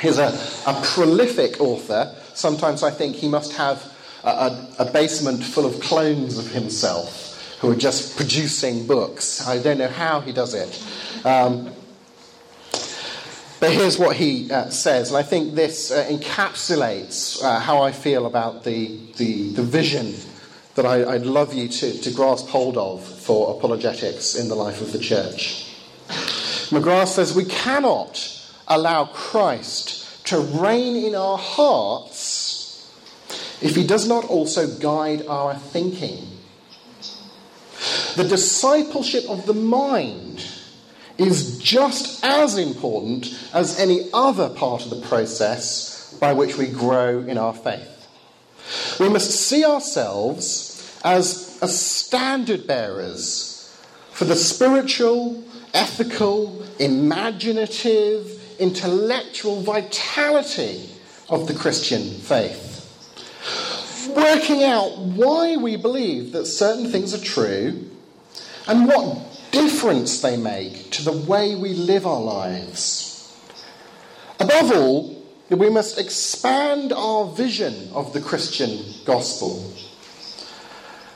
[0.00, 0.28] He's a,
[0.70, 2.14] a prolific author.
[2.34, 7.72] Sometimes I think he must have a, a, basement full of clones of himself who
[7.72, 9.44] are just producing books.
[9.48, 10.80] I don't know how he does it.
[11.26, 11.72] Um,
[13.60, 17.92] but here's what he uh, says, and I think this uh, encapsulates uh, how I
[17.92, 20.14] feel about the, the, the vision
[20.76, 24.80] that I, would love you to, to grasp hold of for apologetics in the life
[24.80, 25.66] of the church.
[26.70, 32.90] McGrath says we cannot allow Christ to reign in our hearts
[33.60, 36.26] if he does not also guide our thinking.
[38.16, 40.46] The discipleship of the mind
[41.26, 47.20] is just as important as any other part of the process by which we grow
[47.20, 48.08] in our faith.
[48.98, 53.78] We must see ourselves as, standard bearers
[54.12, 55.44] for the spiritual,
[55.74, 60.88] ethical, imaginative, intellectual vitality
[61.28, 62.68] of the Christian faith.
[64.16, 67.90] Working out why we believe that certain things are true
[68.66, 73.36] and what difference they make to the way we live our lives.
[74.38, 79.72] Above all, we must expand our vision of the Christian gospel.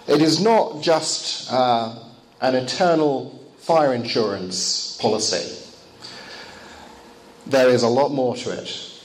[0.07, 1.97] It is not just uh,
[2.41, 5.61] an eternal fire insurance policy.
[7.47, 9.01] There is a lot more to it.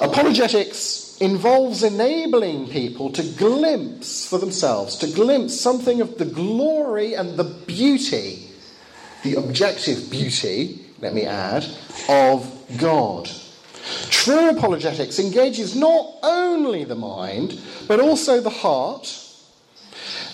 [0.00, 7.36] Apologetics involves enabling people to glimpse for themselves, to glimpse something of the glory and
[7.36, 7.44] the
[7.74, 8.48] beauty,
[9.22, 11.64] the objective beauty, let me add,
[12.08, 12.46] of
[12.78, 13.30] God.
[14.10, 17.58] True apologetics engages not only the mind,
[17.88, 19.16] but also the heart,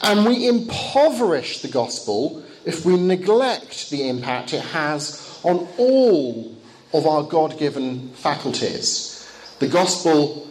[0.03, 6.57] and we impoverish the gospel if we neglect the impact it has on all
[6.93, 9.30] of our God given faculties.
[9.59, 10.49] The gospel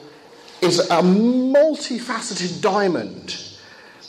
[0.61, 3.37] is a multifaceted diamond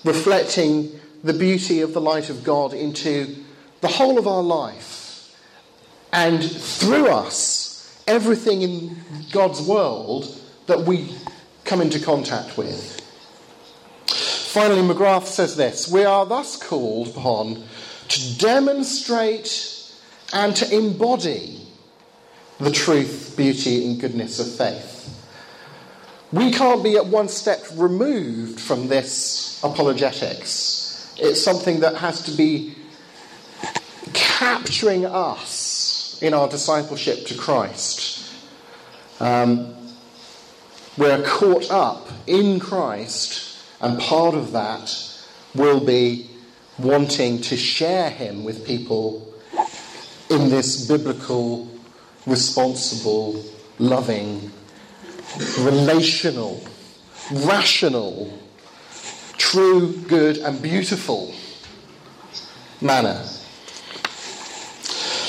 [0.04, 0.95] reflecting
[1.26, 3.44] the beauty of the light of God into
[3.80, 5.36] the whole of our life.
[6.12, 8.96] And through us, everything in
[9.32, 11.12] God's world that we
[11.64, 13.00] come into contact with.
[14.06, 17.64] Finally, McGrath says this We are thus called upon
[18.08, 19.92] to demonstrate
[20.32, 21.66] and to embody
[22.58, 24.92] the truth, beauty, and goodness of faith.
[26.32, 30.75] We can't be at one step removed from this apologetics.
[31.18, 32.74] It's something that has to be
[34.12, 38.32] capturing us in our discipleship to Christ.
[39.20, 39.74] Um,
[40.98, 44.94] we're caught up in Christ, and part of that
[45.54, 46.30] will be
[46.78, 49.32] wanting to share Him with people
[50.28, 51.70] in this biblical,
[52.26, 53.42] responsible,
[53.78, 54.50] loving
[55.60, 56.62] relational,
[57.32, 58.32] rational,
[59.38, 61.34] true, good, and beautiful
[62.80, 63.24] manner.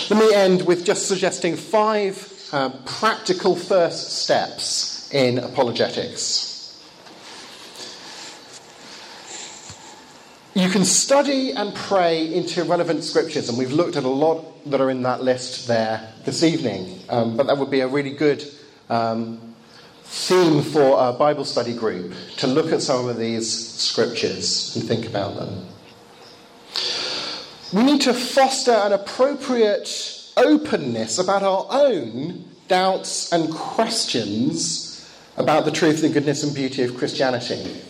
[0.10, 6.48] Let me end with just suggesting five uh, practical first steps in apologetics.
[10.54, 14.82] You can study and pray into relevant scriptures, and we've looked at a lot that
[14.82, 17.00] are in that list there this evening.
[17.10, 18.44] Um, but that would be a really good
[18.90, 19.47] um,
[20.10, 25.06] theme for our Bible study group to look at some of these scriptures and think
[25.06, 25.66] about them.
[27.74, 35.72] We need to foster an appropriate openness about our own doubts and questions about the
[35.72, 37.82] truth and goodness and beauty of Christianity.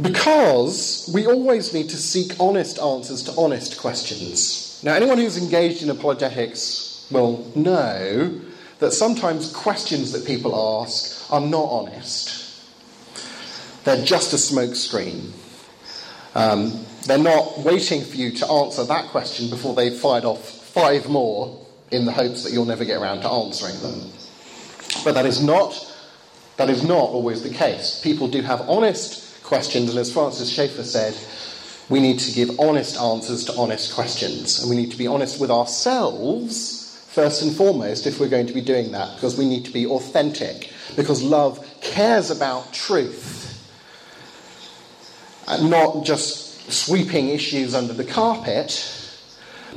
[0.00, 4.78] Because we always need to seek honest answers to honest questions.
[4.84, 8.42] Now, anyone who's engaged in apologetics will know
[8.78, 12.44] that sometimes questions that people ask are not honest.
[13.84, 15.30] They're just a smokescreen.
[16.34, 21.08] Um, they're not waiting for you to answer that question before they've fired off five
[21.08, 24.10] more in the hopes that you'll never get around to answering them.
[25.04, 25.82] But that is not
[26.56, 28.00] that is not always the case.
[28.02, 31.14] People do have honest questions, and as Francis Schaeffer said,
[31.88, 35.40] we need to give honest answers to honest questions, and we need to be honest
[35.40, 36.75] with ourselves
[37.16, 39.86] first and foremost, if we're going to be doing that, because we need to be
[39.86, 43.56] authentic, because love cares about truth,
[45.48, 48.92] and not just sweeping issues under the carpet,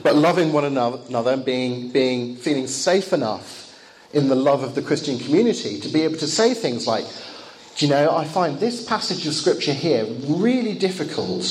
[0.04, 3.74] but loving one another and being, being, feeling safe enough
[4.12, 7.06] in the love of the Christian community to be able to say things like,
[7.78, 11.46] Do you know, I find this passage of scripture here really difficult.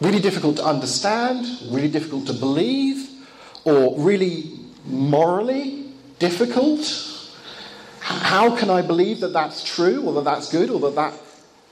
[0.00, 3.03] Really difficult to understand, really difficult to believe
[3.64, 4.52] or really
[4.86, 5.86] morally
[6.18, 7.14] difficult?
[8.04, 11.14] how can I believe that that's true, or that that's good, or that that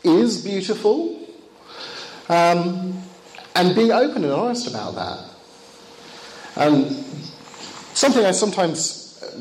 [0.03, 1.21] is beautiful?
[2.31, 3.03] Um,
[3.55, 5.19] and being open and honest about that.
[6.57, 6.89] Um,
[7.93, 8.81] something I sometimes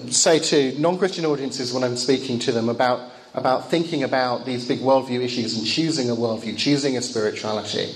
[0.10, 4.68] say to non Christian audiences when I'm speaking to them about, about thinking about these
[4.68, 7.96] big worldview issues and choosing a worldview, choosing a spirituality.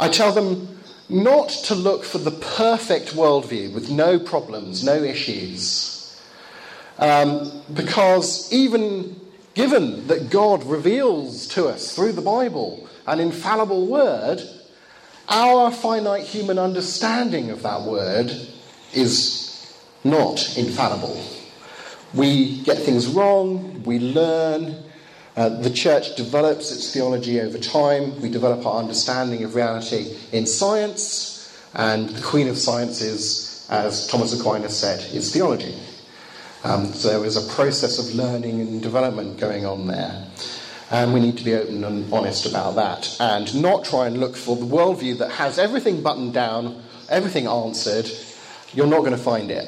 [0.00, 0.77] I tell them
[1.08, 6.20] not to look for the perfect worldview with no problems, no issues.
[6.98, 9.18] Um, because even
[9.54, 14.42] given that God reveals to us through the Bible an infallible word,
[15.28, 18.30] our finite human understanding of that word
[18.92, 21.22] is not infallible.
[22.14, 24.84] We get things wrong, we learn,
[25.38, 30.44] uh, the church develops its theology over time, we develop our understanding of reality in
[30.44, 35.78] science, and the queen of sciences, as Thomas Aquinas said, is theology.
[36.64, 40.26] Um, so there is a process of learning and development going on there.
[40.90, 44.34] And we need to be open and honest about that and not try and look
[44.34, 48.10] for the worldview that has everything buttoned down, everything answered.
[48.72, 49.66] You're not going to find it.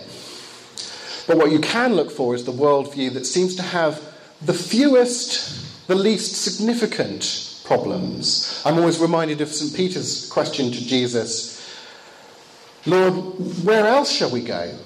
[1.29, 4.03] But what you can look for is the worldview that seems to have
[4.43, 5.60] the fewest,
[5.91, 8.63] the least significant problems.
[8.65, 9.75] I'm always reminded of St.
[9.75, 11.59] Peter's question to Jesus
[12.87, 13.13] Lord,
[13.65, 14.79] where else shall we go?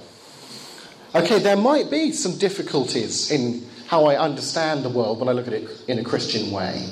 [1.15, 5.47] Okay, there might be some difficulties in how I understand the world when I look
[5.47, 6.89] at it in a Christian way.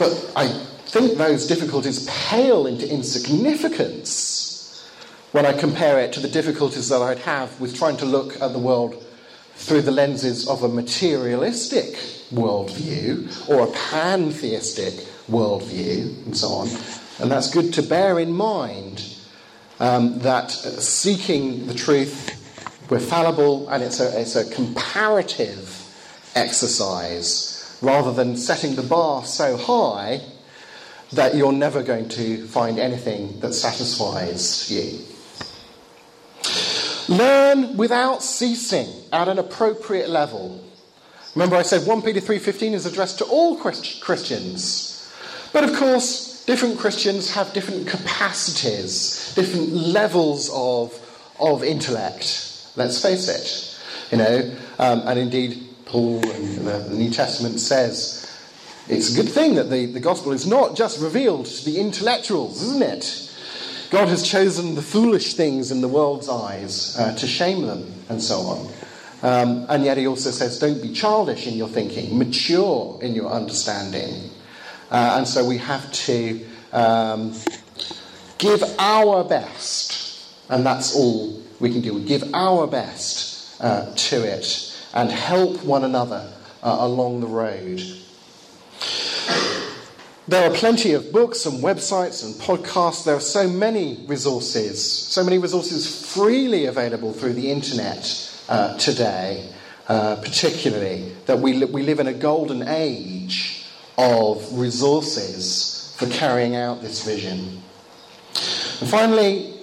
[0.00, 4.84] But I think those difficulties pale into insignificance
[5.30, 8.52] when I compare it to the difficulties that I'd have with trying to look at
[8.52, 9.01] the world
[9.62, 11.94] through the lenses of a materialistic
[12.34, 14.94] worldview or a pantheistic
[15.30, 16.68] worldview and so on.
[17.20, 19.04] And that's good to bear in mind
[19.78, 22.38] um, that seeking the truth,
[22.90, 25.78] we're fallible and it's a, it's a comparative
[26.34, 30.20] exercise rather than setting the bar so high
[31.12, 35.11] that you're never going to find anything that satisfies you.
[37.12, 40.64] Learn without ceasing at an appropriate level.
[41.34, 45.12] Remember I said 1 Peter 3:15 is addressed to all Christians.
[45.52, 50.98] But of course, different Christians have different capacities, different levels of,
[51.38, 52.70] of intellect.
[52.76, 53.78] Let's face it.
[54.10, 58.26] You know, um, and indeed Paul and the New Testament says
[58.88, 62.62] it's a good thing that the, the gospel is not just revealed to the intellectuals,
[62.62, 63.31] isn't it?
[63.92, 68.22] God has chosen the foolish things in the world's eyes uh, to shame them, and
[68.22, 68.72] so on.
[69.22, 73.30] Um, and yet he also says, don't be childish in your thinking, mature in your
[73.30, 74.30] understanding.
[74.90, 77.34] Uh, and so we have to um,
[78.38, 81.92] give our best, and that's all we can do.
[81.92, 86.32] We give our best uh, to it and help one another
[86.62, 87.82] uh, along the road.
[90.28, 93.04] There are plenty of books and websites and podcasts.
[93.04, 99.50] There are so many resources, so many resources freely available through the internet uh, today,
[99.88, 103.66] uh, particularly, that we, li- we live in a golden age
[103.98, 107.60] of resources for carrying out this vision.
[108.80, 109.54] And finally,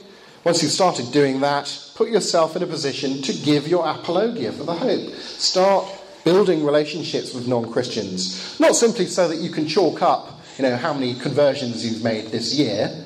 [0.43, 4.65] once you've started doing that, put yourself in a position to give your apologia for
[4.65, 5.13] the hope.
[5.15, 5.85] Start
[6.25, 10.75] building relationships with non Christians, not simply so that you can chalk up, you know,
[10.75, 13.05] how many conversions you've made this year.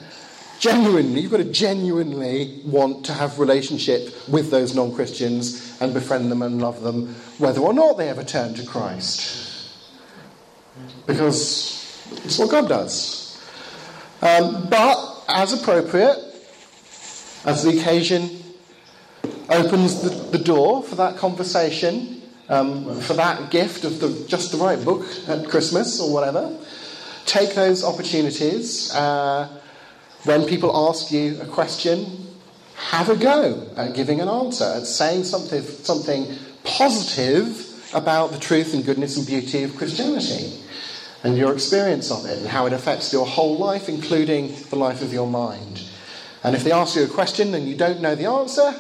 [0.57, 6.31] Genuinely, you've got to genuinely want to have relationship with those non Christians and befriend
[6.31, 9.69] them and love them, whether or not they ever turn to Christ.
[11.05, 13.39] Because it's what God does.
[14.23, 16.17] Um, but as appropriate,
[17.45, 18.31] as the occasion
[19.47, 24.57] opens the, the door for that conversation, um, for that gift of the, just the
[24.57, 26.57] right book at Christmas or whatever.
[27.25, 28.93] Take those opportunities.
[28.93, 29.47] Uh,
[30.23, 32.05] when people ask you a question,
[32.75, 36.27] have a go at giving an answer, at saying something, something
[36.63, 40.59] positive about the truth and goodness and beauty of Christianity
[41.23, 45.01] and your experience of it and how it affects your whole life, including the life
[45.01, 45.83] of your mind.
[46.43, 48.73] And if they ask you a question and you don't know the answer,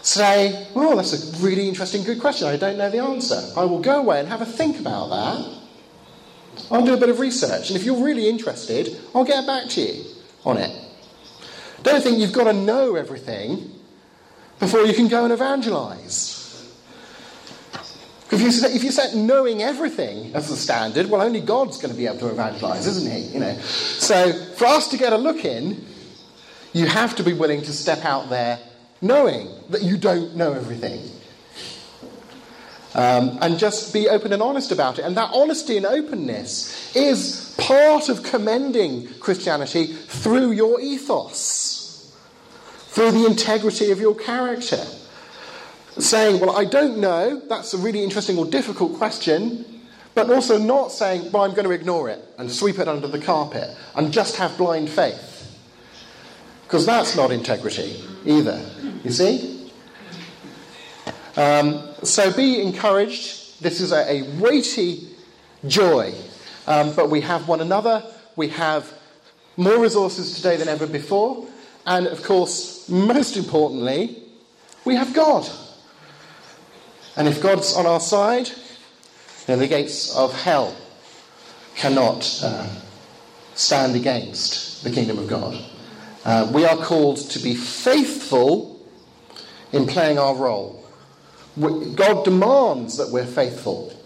[0.00, 2.48] say, Oh, that's a really interesting, good question.
[2.48, 3.40] I don't know the answer.
[3.56, 5.59] I will go away and have a think about that.
[6.70, 7.70] I'll do a bit of research.
[7.70, 10.04] And if you're really interested, I'll get back to you
[10.44, 10.70] on it.
[11.82, 13.70] Don't think you've got to know everything
[14.58, 16.36] before you can go and evangelize.
[18.32, 21.92] If you, set, if you set knowing everything as the standard, well, only God's going
[21.92, 23.32] to be able to evangelize, isn't He?
[23.32, 23.58] You know.
[23.58, 25.84] So, for us to get a look in,
[26.72, 28.60] you have to be willing to step out there
[29.00, 31.00] knowing that you don't know everything.
[32.92, 35.04] Um, and just be open and honest about it.
[35.04, 42.12] And that honesty and openness is part of commending Christianity through your ethos,
[42.88, 44.84] through the integrity of your character.
[45.98, 49.82] Saying, Well, I don't know, that's a really interesting or difficult question,
[50.14, 53.20] but also not saying, Well, I'm going to ignore it and sweep it under the
[53.20, 55.28] carpet and just have blind faith.
[56.64, 58.64] Because that's not integrity either,
[59.04, 59.59] you see?
[61.36, 63.62] Um, so be encouraged.
[63.62, 65.08] This is a, a weighty
[65.66, 66.14] joy.
[66.66, 68.02] Um, but we have one another.
[68.36, 68.92] We have
[69.56, 71.46] more resources today than ever before.
[71.86, 74.22] And of course, most importantly,
[74.84, 75.48] we have God.
[77.16, 78.50] And if God's on our side,
[79.46, 80.76] then the gates of hell
[81.74, 82.68] cannot uh,
[83.54, 85.62] stand against the kingdom of God.
[86.24, 88.80] Uh, we are called to be faithful
[89.72, 90.79] in playing our role.
[91.60, 93.96] God demands that we're faithful.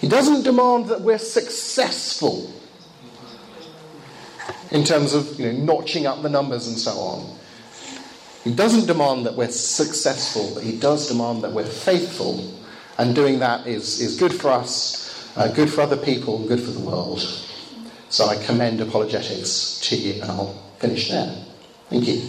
[0.00, 2.52] He doesn't demand that we're successful
[4.70, 7.38] in terms of you know, notching up the numbers and so on.
[8.44, 12.52] He doesn't demand that we're successful, but he does demand that we're faithful.
[12.98, 16.72] And doing that is, is good for us, uh, good for other people, good for
[16.72, 17.20] the world.
[18.08, 21.34] So I commend apologetics to you, and I'll finish there.
[21.88, 22.28] Thank you.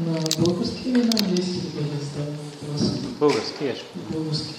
[0.00, 2.82] На български или на английски да бъде зададен въпрос?
[3.18, 3.76] Български е.
[4.12, 4.54] Български.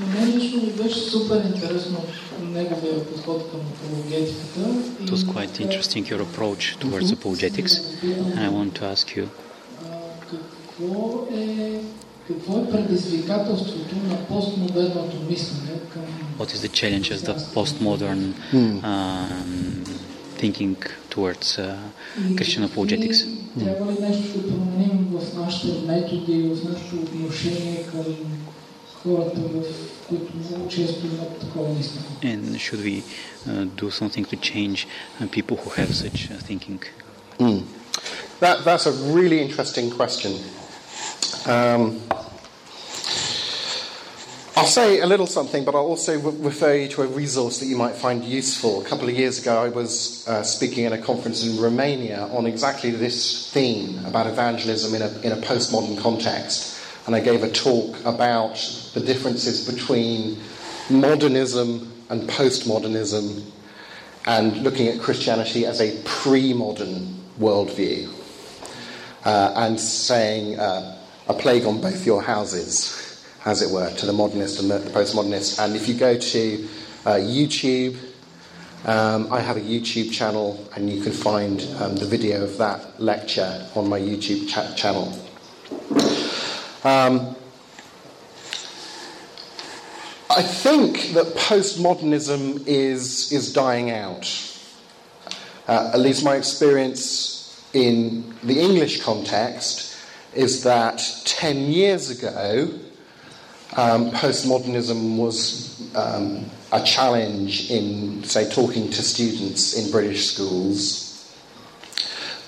[0.00, 2.04] На мен лично ми беше супер интересно
[2.42, 4.60] неговия подход към апологетиката.
[5.04, 7.72] It was quite interesting your approach towards apologetics.
[8.02, 9.26] And I want to ask you,
[10.30, 11.80] какво е
[12.28, 16.02] какво е предизвикателството на постмодерното мислене към
[16.38, 18.22] what is the challenges the postmodern
[18.52, 19.71] um,
[20.36, 20.76] thinking
[21.10, 21.76] towards uh,
[22.36, 23.26] Christian apologetics?
[23.56, 28.04] И трябва ли нещо да променим в нашите методи, в нашето отношение към
[29.02, 29.64] хората, в
[30.08, 32.06] които много често имат такова мислене?
[32.22, 33.02] And should we
[33.48, 34.86] uh, do something to change
[35.20, 36.80] uh, people who have such uh, thinking?
[38.40, 40.32] That, that's a really interesting question.
[41.46, 42.00] Um,
[44.55, 47.65] I'll say a little something, but I'll also re- refer you to a resource that
[47.65, 48.85] you might find useful.
[48.85, 52.45] A couple of years ago, I was uh, speaking at a conference in Romania on
[52.45, 56.79] exactly this theme about evangelism in a, in a postmodern context.
[57.07, 58.55] And I gave a talk about
[58.93, 60.37] the differences between
[60.87, 63.43] modernism and postmodernism
[64.27, 68.07] and looking at Christianity as a pre modern worldview
[69.25, 73.02] uh, and saying uh, a plague on both your houses,
[73.45, 75.63] as it were, to the modernist and the, postmodernist.
[75.63, 76.67] And if you go to
[77.05, 77.97] uh, YouTube,
[78.85, 83.01] um, I have a YouTube channel, and you can find um, the video of that
[83.01, 85.07] lecture on my YouTube cha- channel.
[86.83, 87.35] Um,
[90.29, 94.25] I think that postmodernism is, is dying out.
[95.67, 99.97] Uh, at least my experience in the English context
[100.33, 102.67] is that 10 years ago,
[103.75, 111.35] um, postmodernism was um, a challenge in, say, talking to students in British schools,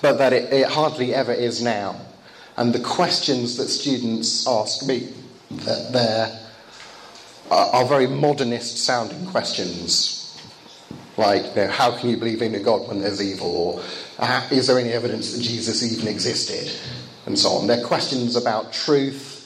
[0.02, 2.00] but that it, it hardly ever is now.
[2.56, 5.08] And the questions that students ask me,
[5.50, 6.40] that they're,
[7.50, 10.40] are, very modernist sounding questions.
[11.16, 13.54] Like, you know, how can you believe in a God when there's evil?
[13.54, 13.82] Or
[14.18, 16.72] uh, is there any evidence that Jesus even existed?
[17.26, 17.66] And so on.
[17.66, 19.36] They're questions about truth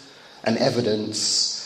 [0.45, 1.60] and evidence,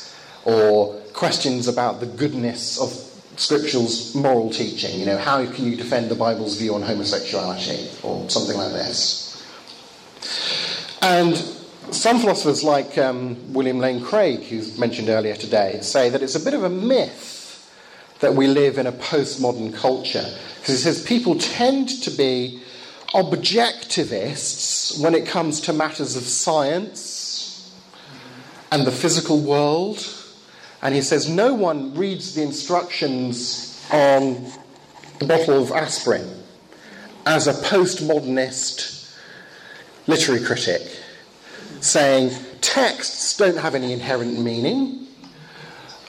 [0.44, 2.92] or questions about the goodness of
[3.38, 4.98] Scripture's moral teaching.
[4.98, 9.44] You know, how can you defend the Bible's view on homosexuality, or something like this?
[11.02, 11.36] And
[11.90, 16.40] some philosophers, like um, William Lane Craig, who's mentioned earlier today, say that it's a
[16.40, 17.40] bit of a myth
[18.20, 20.24] that we live in a postmodern culture.
[20.60, 22.62] Because he says people tend to be
[23.12, 27.72] objectivists when it comes to matters of science
[28.72, 29.98] and the physical world.
[30.84, 34.46] And he says no one reads the instructions on
[35.18, 36.42] the bottle of aspirin
[37.24, 39.16] as a postmodernist
[40.06, 40.82] literary critic,
[41.80, 42.30] saying
[42.60, 45.06] texts don't have any inherent meaning.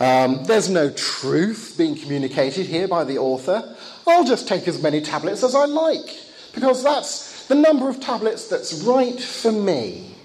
[0.01, 3.77] Um, there's no truth being communicated here by the author.
[4.05, 6.19] I'll just take as many tablets as I like,
[6.53, 10.15] because that's the number of tablets that's right for me.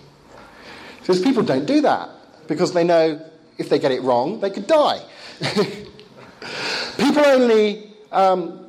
[0.98, 2.10] Because people don't do that,
[2.48, 3.24] because they know
[3.60, 5.00] if they get it wrong, they could die.
[6.96, 8.66] people only um,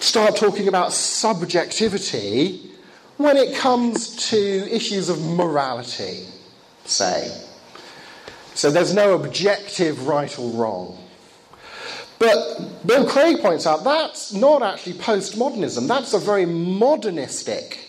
[0.00, 2.70] start talking about subjectivity
[3.16, 4.38] when it comes to
[4.70, 6.26] issues of morality,
[6.84, 7.30] say.
[8.54, 10.98] So there's no objective right or wrong.
[12.18, 17.86] But Bill Craig points out that's not actually postmodernism, that's a very modernistic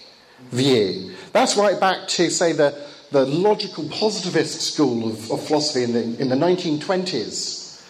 [0.52, 1.14] view.
[1.32, 6.02] That's right back to, say, the, the logical positivist school of, of philosophy in the,
[6.22, 7.84] in the 1920s,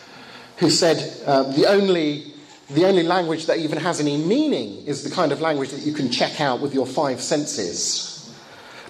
[0.57, 2.33] who said uh, the, only,
[2.69, 5.93] the only language that even has any meaning is the kind of language that you
[5.93, 8.33] can check out with your five senses.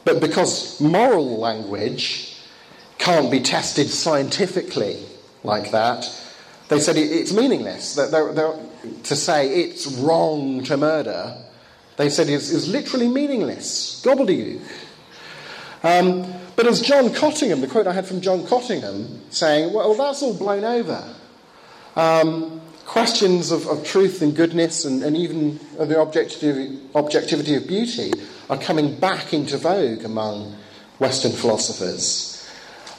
[0.04, 2.38] But because moral language
[2.98, 5.04] can't be tested scientifically
[5.44, 6.06] like that,
[6.70, 7.96] they said it's meaningless.
[7.96, 8.60] They're, they're,
[9.04, 11.38] to say it's wrong to murder,
[11.96, 14.02] they said is, is literally meaningless.
[14.06, 14.62] Gobbledygook.
[15.84, 20.24] Um, but as John Cottingham, the quote I had from John Cottingham, saying, well, that's
[20.24, 21.04] all blown over.
[21.96, 28.12] Um, questions of, of, truth and goodness and, and even the objectivity, objectivity of beauty
[28.50, 30.56] are coming back into vogue among
[31.00, 32.50] Western philosophers.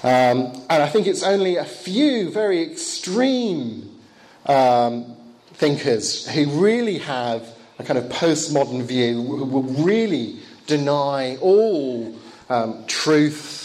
[0.02, 3.98] Um, and I think it's only a few very extreme
[4.46, 5.16] um,
[5.54, 7.48] thinkers who really have
[7.78, 12.14] a kind of postmodern view, who will really deny all
[12.48, 13.58] um, truth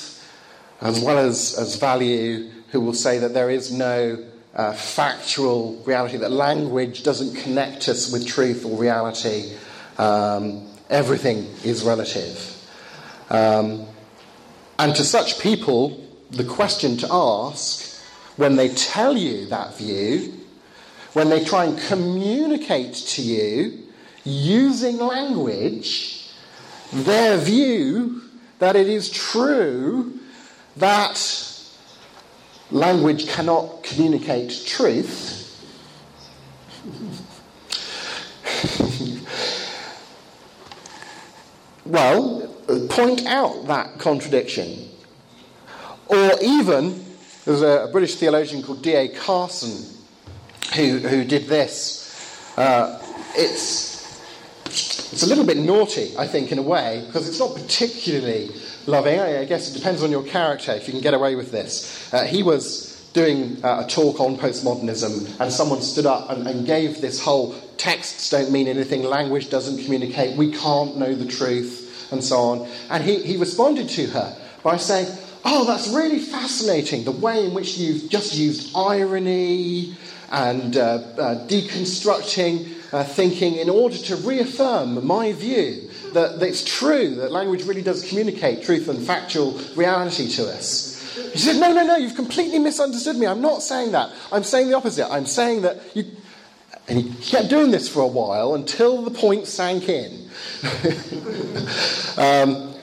[0.83, 4.21] as well as, as value, who will say that there is no
[4.53, 9.53] uh, factual reality, that language doesn't connect us with truth or reality.
[9.97, 12.49] Um, everything is relative.
[13.29, 13.85] Um,
[14.77, 18.01] and to such people, the question to ask
[18.35, 20.33] when they tell you that view,
[21.13, 23.83] when they try and communicate to you
[24.25, 26.31] using language
[26.91, 28.22] their view
[28.63, 30.17] that it is true
[30.77, 31.19] that
[32.71, 35.41] language cannot communicate truth.
[41.83, 42.47] well,
[42.89, 44.87] point out that contradiction
[46.07, 47.03] or even,
[47.43, 49.09] there's a, British theologian called D.A.
[49.09, 49.85] Carson
[50.73, 52.55] who, who did this.
[52.57, 52.97] Uh,
[53.35, 53.92] it's,
[55.13, 58.49] it's a little bit naughty, I think, in a way, because it's not particularly
[58.87, 59.19] loving.
[59.19, 62.11] I, guess it depends on your character if you can get away with this.
[62.11, 66.65] Uh, he was doing uh, a talk on postmodernism, and someone stood up and, and,
[66.65, 72.11] gave this whole texts don't mean anything, language doesn't communicate, we can't know the truth,
[72.11, 72.67] and so on.
[72.89, 77.03] And he, he responded to her by saying, Oh, that's really fascinating.
[77.03, 79.95] The way in which you've just used irony
[80.31, 86.63] and uh, uh, deconstructing uh, thinking in order to reaffirm my view that, that it's
[86.63, 90.91] true that language really does communicate truth and factual reality to us.
[91.33, 93.25] He said, No, no, no, you've completely misunderstood me.
[93.25, 94.11] I'm not saying that.
[94.31, 95.11] I'm saying the opposite.
[95.11, 96.05] I'm saying that you.
[96.87, 100.29] And he kept doing this for a while until the point sank in.
[102.17, 102.73] um,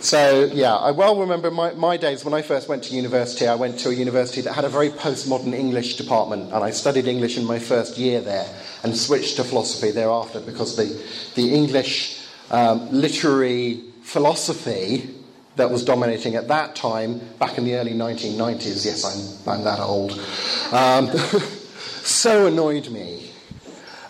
[0.00, 3.48] so, yeah, I well remember my, my days when I first went to university.
[3.48, 7.06] I went to a university that had a very postmodern English department, and I studied
[7.06, 8.46] English in my first year there
[8.82, 11.02] and switched to philosophy thereafter because the,
[11.34, 12.20] the English
[12.50, 15.14] um, literary philosophy
[15.56, 19.04] that was dominating at that time, back in the early 1990s, yes,
[19.46, 20.12] I'm, I'm that old,
[20.72, 21.08] um,
[22.02, 23.30] so annoyed me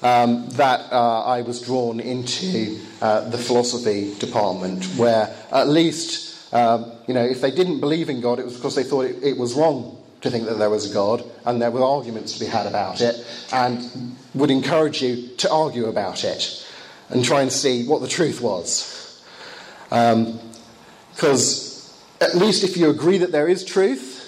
[0.02, 6.92] um, that uh, I was drawn into uh, the philosophy department, where at least, um,
[7.06, 9.36] you know, if they didn't believe in God, it was because they thought it, it
[9.36, 12.46] was wrong to think that there was a God, and there were arguments to be
[12.46, 16.66] had about it, and would encourage you to argue about it
[17.10, 19.22] and try and see what the truth was.
[19.88, 24.20] Because um, at least if you agree that there is truth,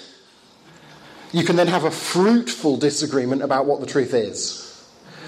[1.31, 4.61] you can then have a fruitful disagreement about what the truth is.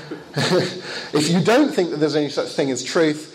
[0.35, 3.33] if you don't think that there's any such thing as truth,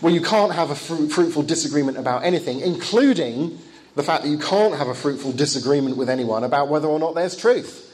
[0.00, 3.58] well, you can't have a fru- fruitful disagreement about anything, including
[3.98, 7.16] the fact that you can't have a fruitful disagreement with anyone about whether or not
[7.16, 7.92] there's truth.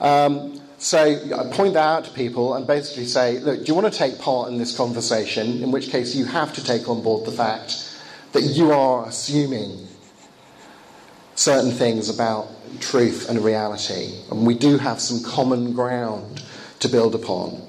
[0.00, 3.92] Um, so I point that out to people and basically say, look, do you want
[3.92, 5.62] to take part in this conversation?
[5.62, 7.94] In which case, you have to take on board the fact
[8.32, 9.86] that you are assuming
[11.34, 12.48] certain things about
[12.80, 14.14] truth and reality.
[14.30, 16.42] And we do have some common ground
[16.80, 17.60] to build upon.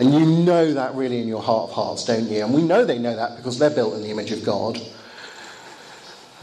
[0.00, 2.42] And you know that really in your heart of hearts, don't you?
[2.44, 4.80] And we know they know that because they're built in the image of God.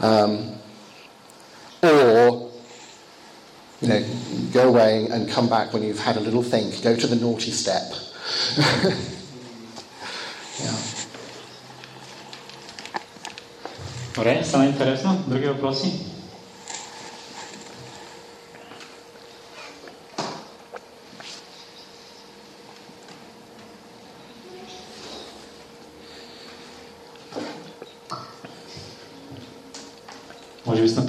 [0.00, 0.57] Um,
[1.81, 2.51] or,
[3.81, 4.05] you know,
[4.53, 6.81] go away and come back when you've had a little think.
[6.81, 7.93] Go to the naughty step.
[10.59, 10.77] yeah.
[14.15, 15.23] Добре, стана интересно.
[15.27, 16.06] Други въпроси?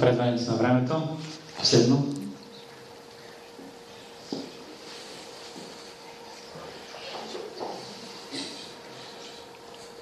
[0.00, 1.02] Напредването на времето.
[1.58, 2.04] Последно.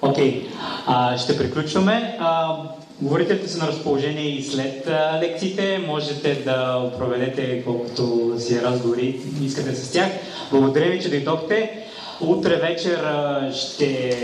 [0.01, 0.47] Окей,
[0.87, 2.17] а, ще приключваме.
[2.19, 2.57] А,
[3.01, 5.83] говорителите са на разположение и след а, лекциите.
[5.87, 10.09] Можете да проведете колкото си разговори искате с тях.
[10.51, 11.85] Благодаря ви, че дойдохте.
[12.21, 14.17] Утре вечер а, ще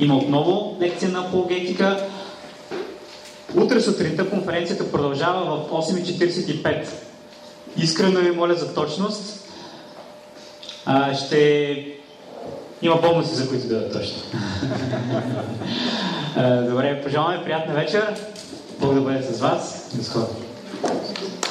[0.00, 2.06] има отново лекция на апологетика.
[3.56, 6.86] Утре сутринта конференцията продължава в 8.45.
[7.76, 9.48] Искрено ви моля за точност.
[10.86, 11.86] А, ще
[12.82, 14.22] има бонуси, за които да бъдат точно.
[16.36, 18.14] А, Добре, пожелаваме приятна вечер.
[18.78, 19.90] Бог да бъде с вас.
[19.94, 20.26] До скоро.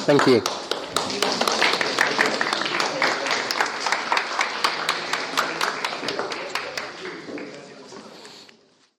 [0.06, 0.59] Thank you.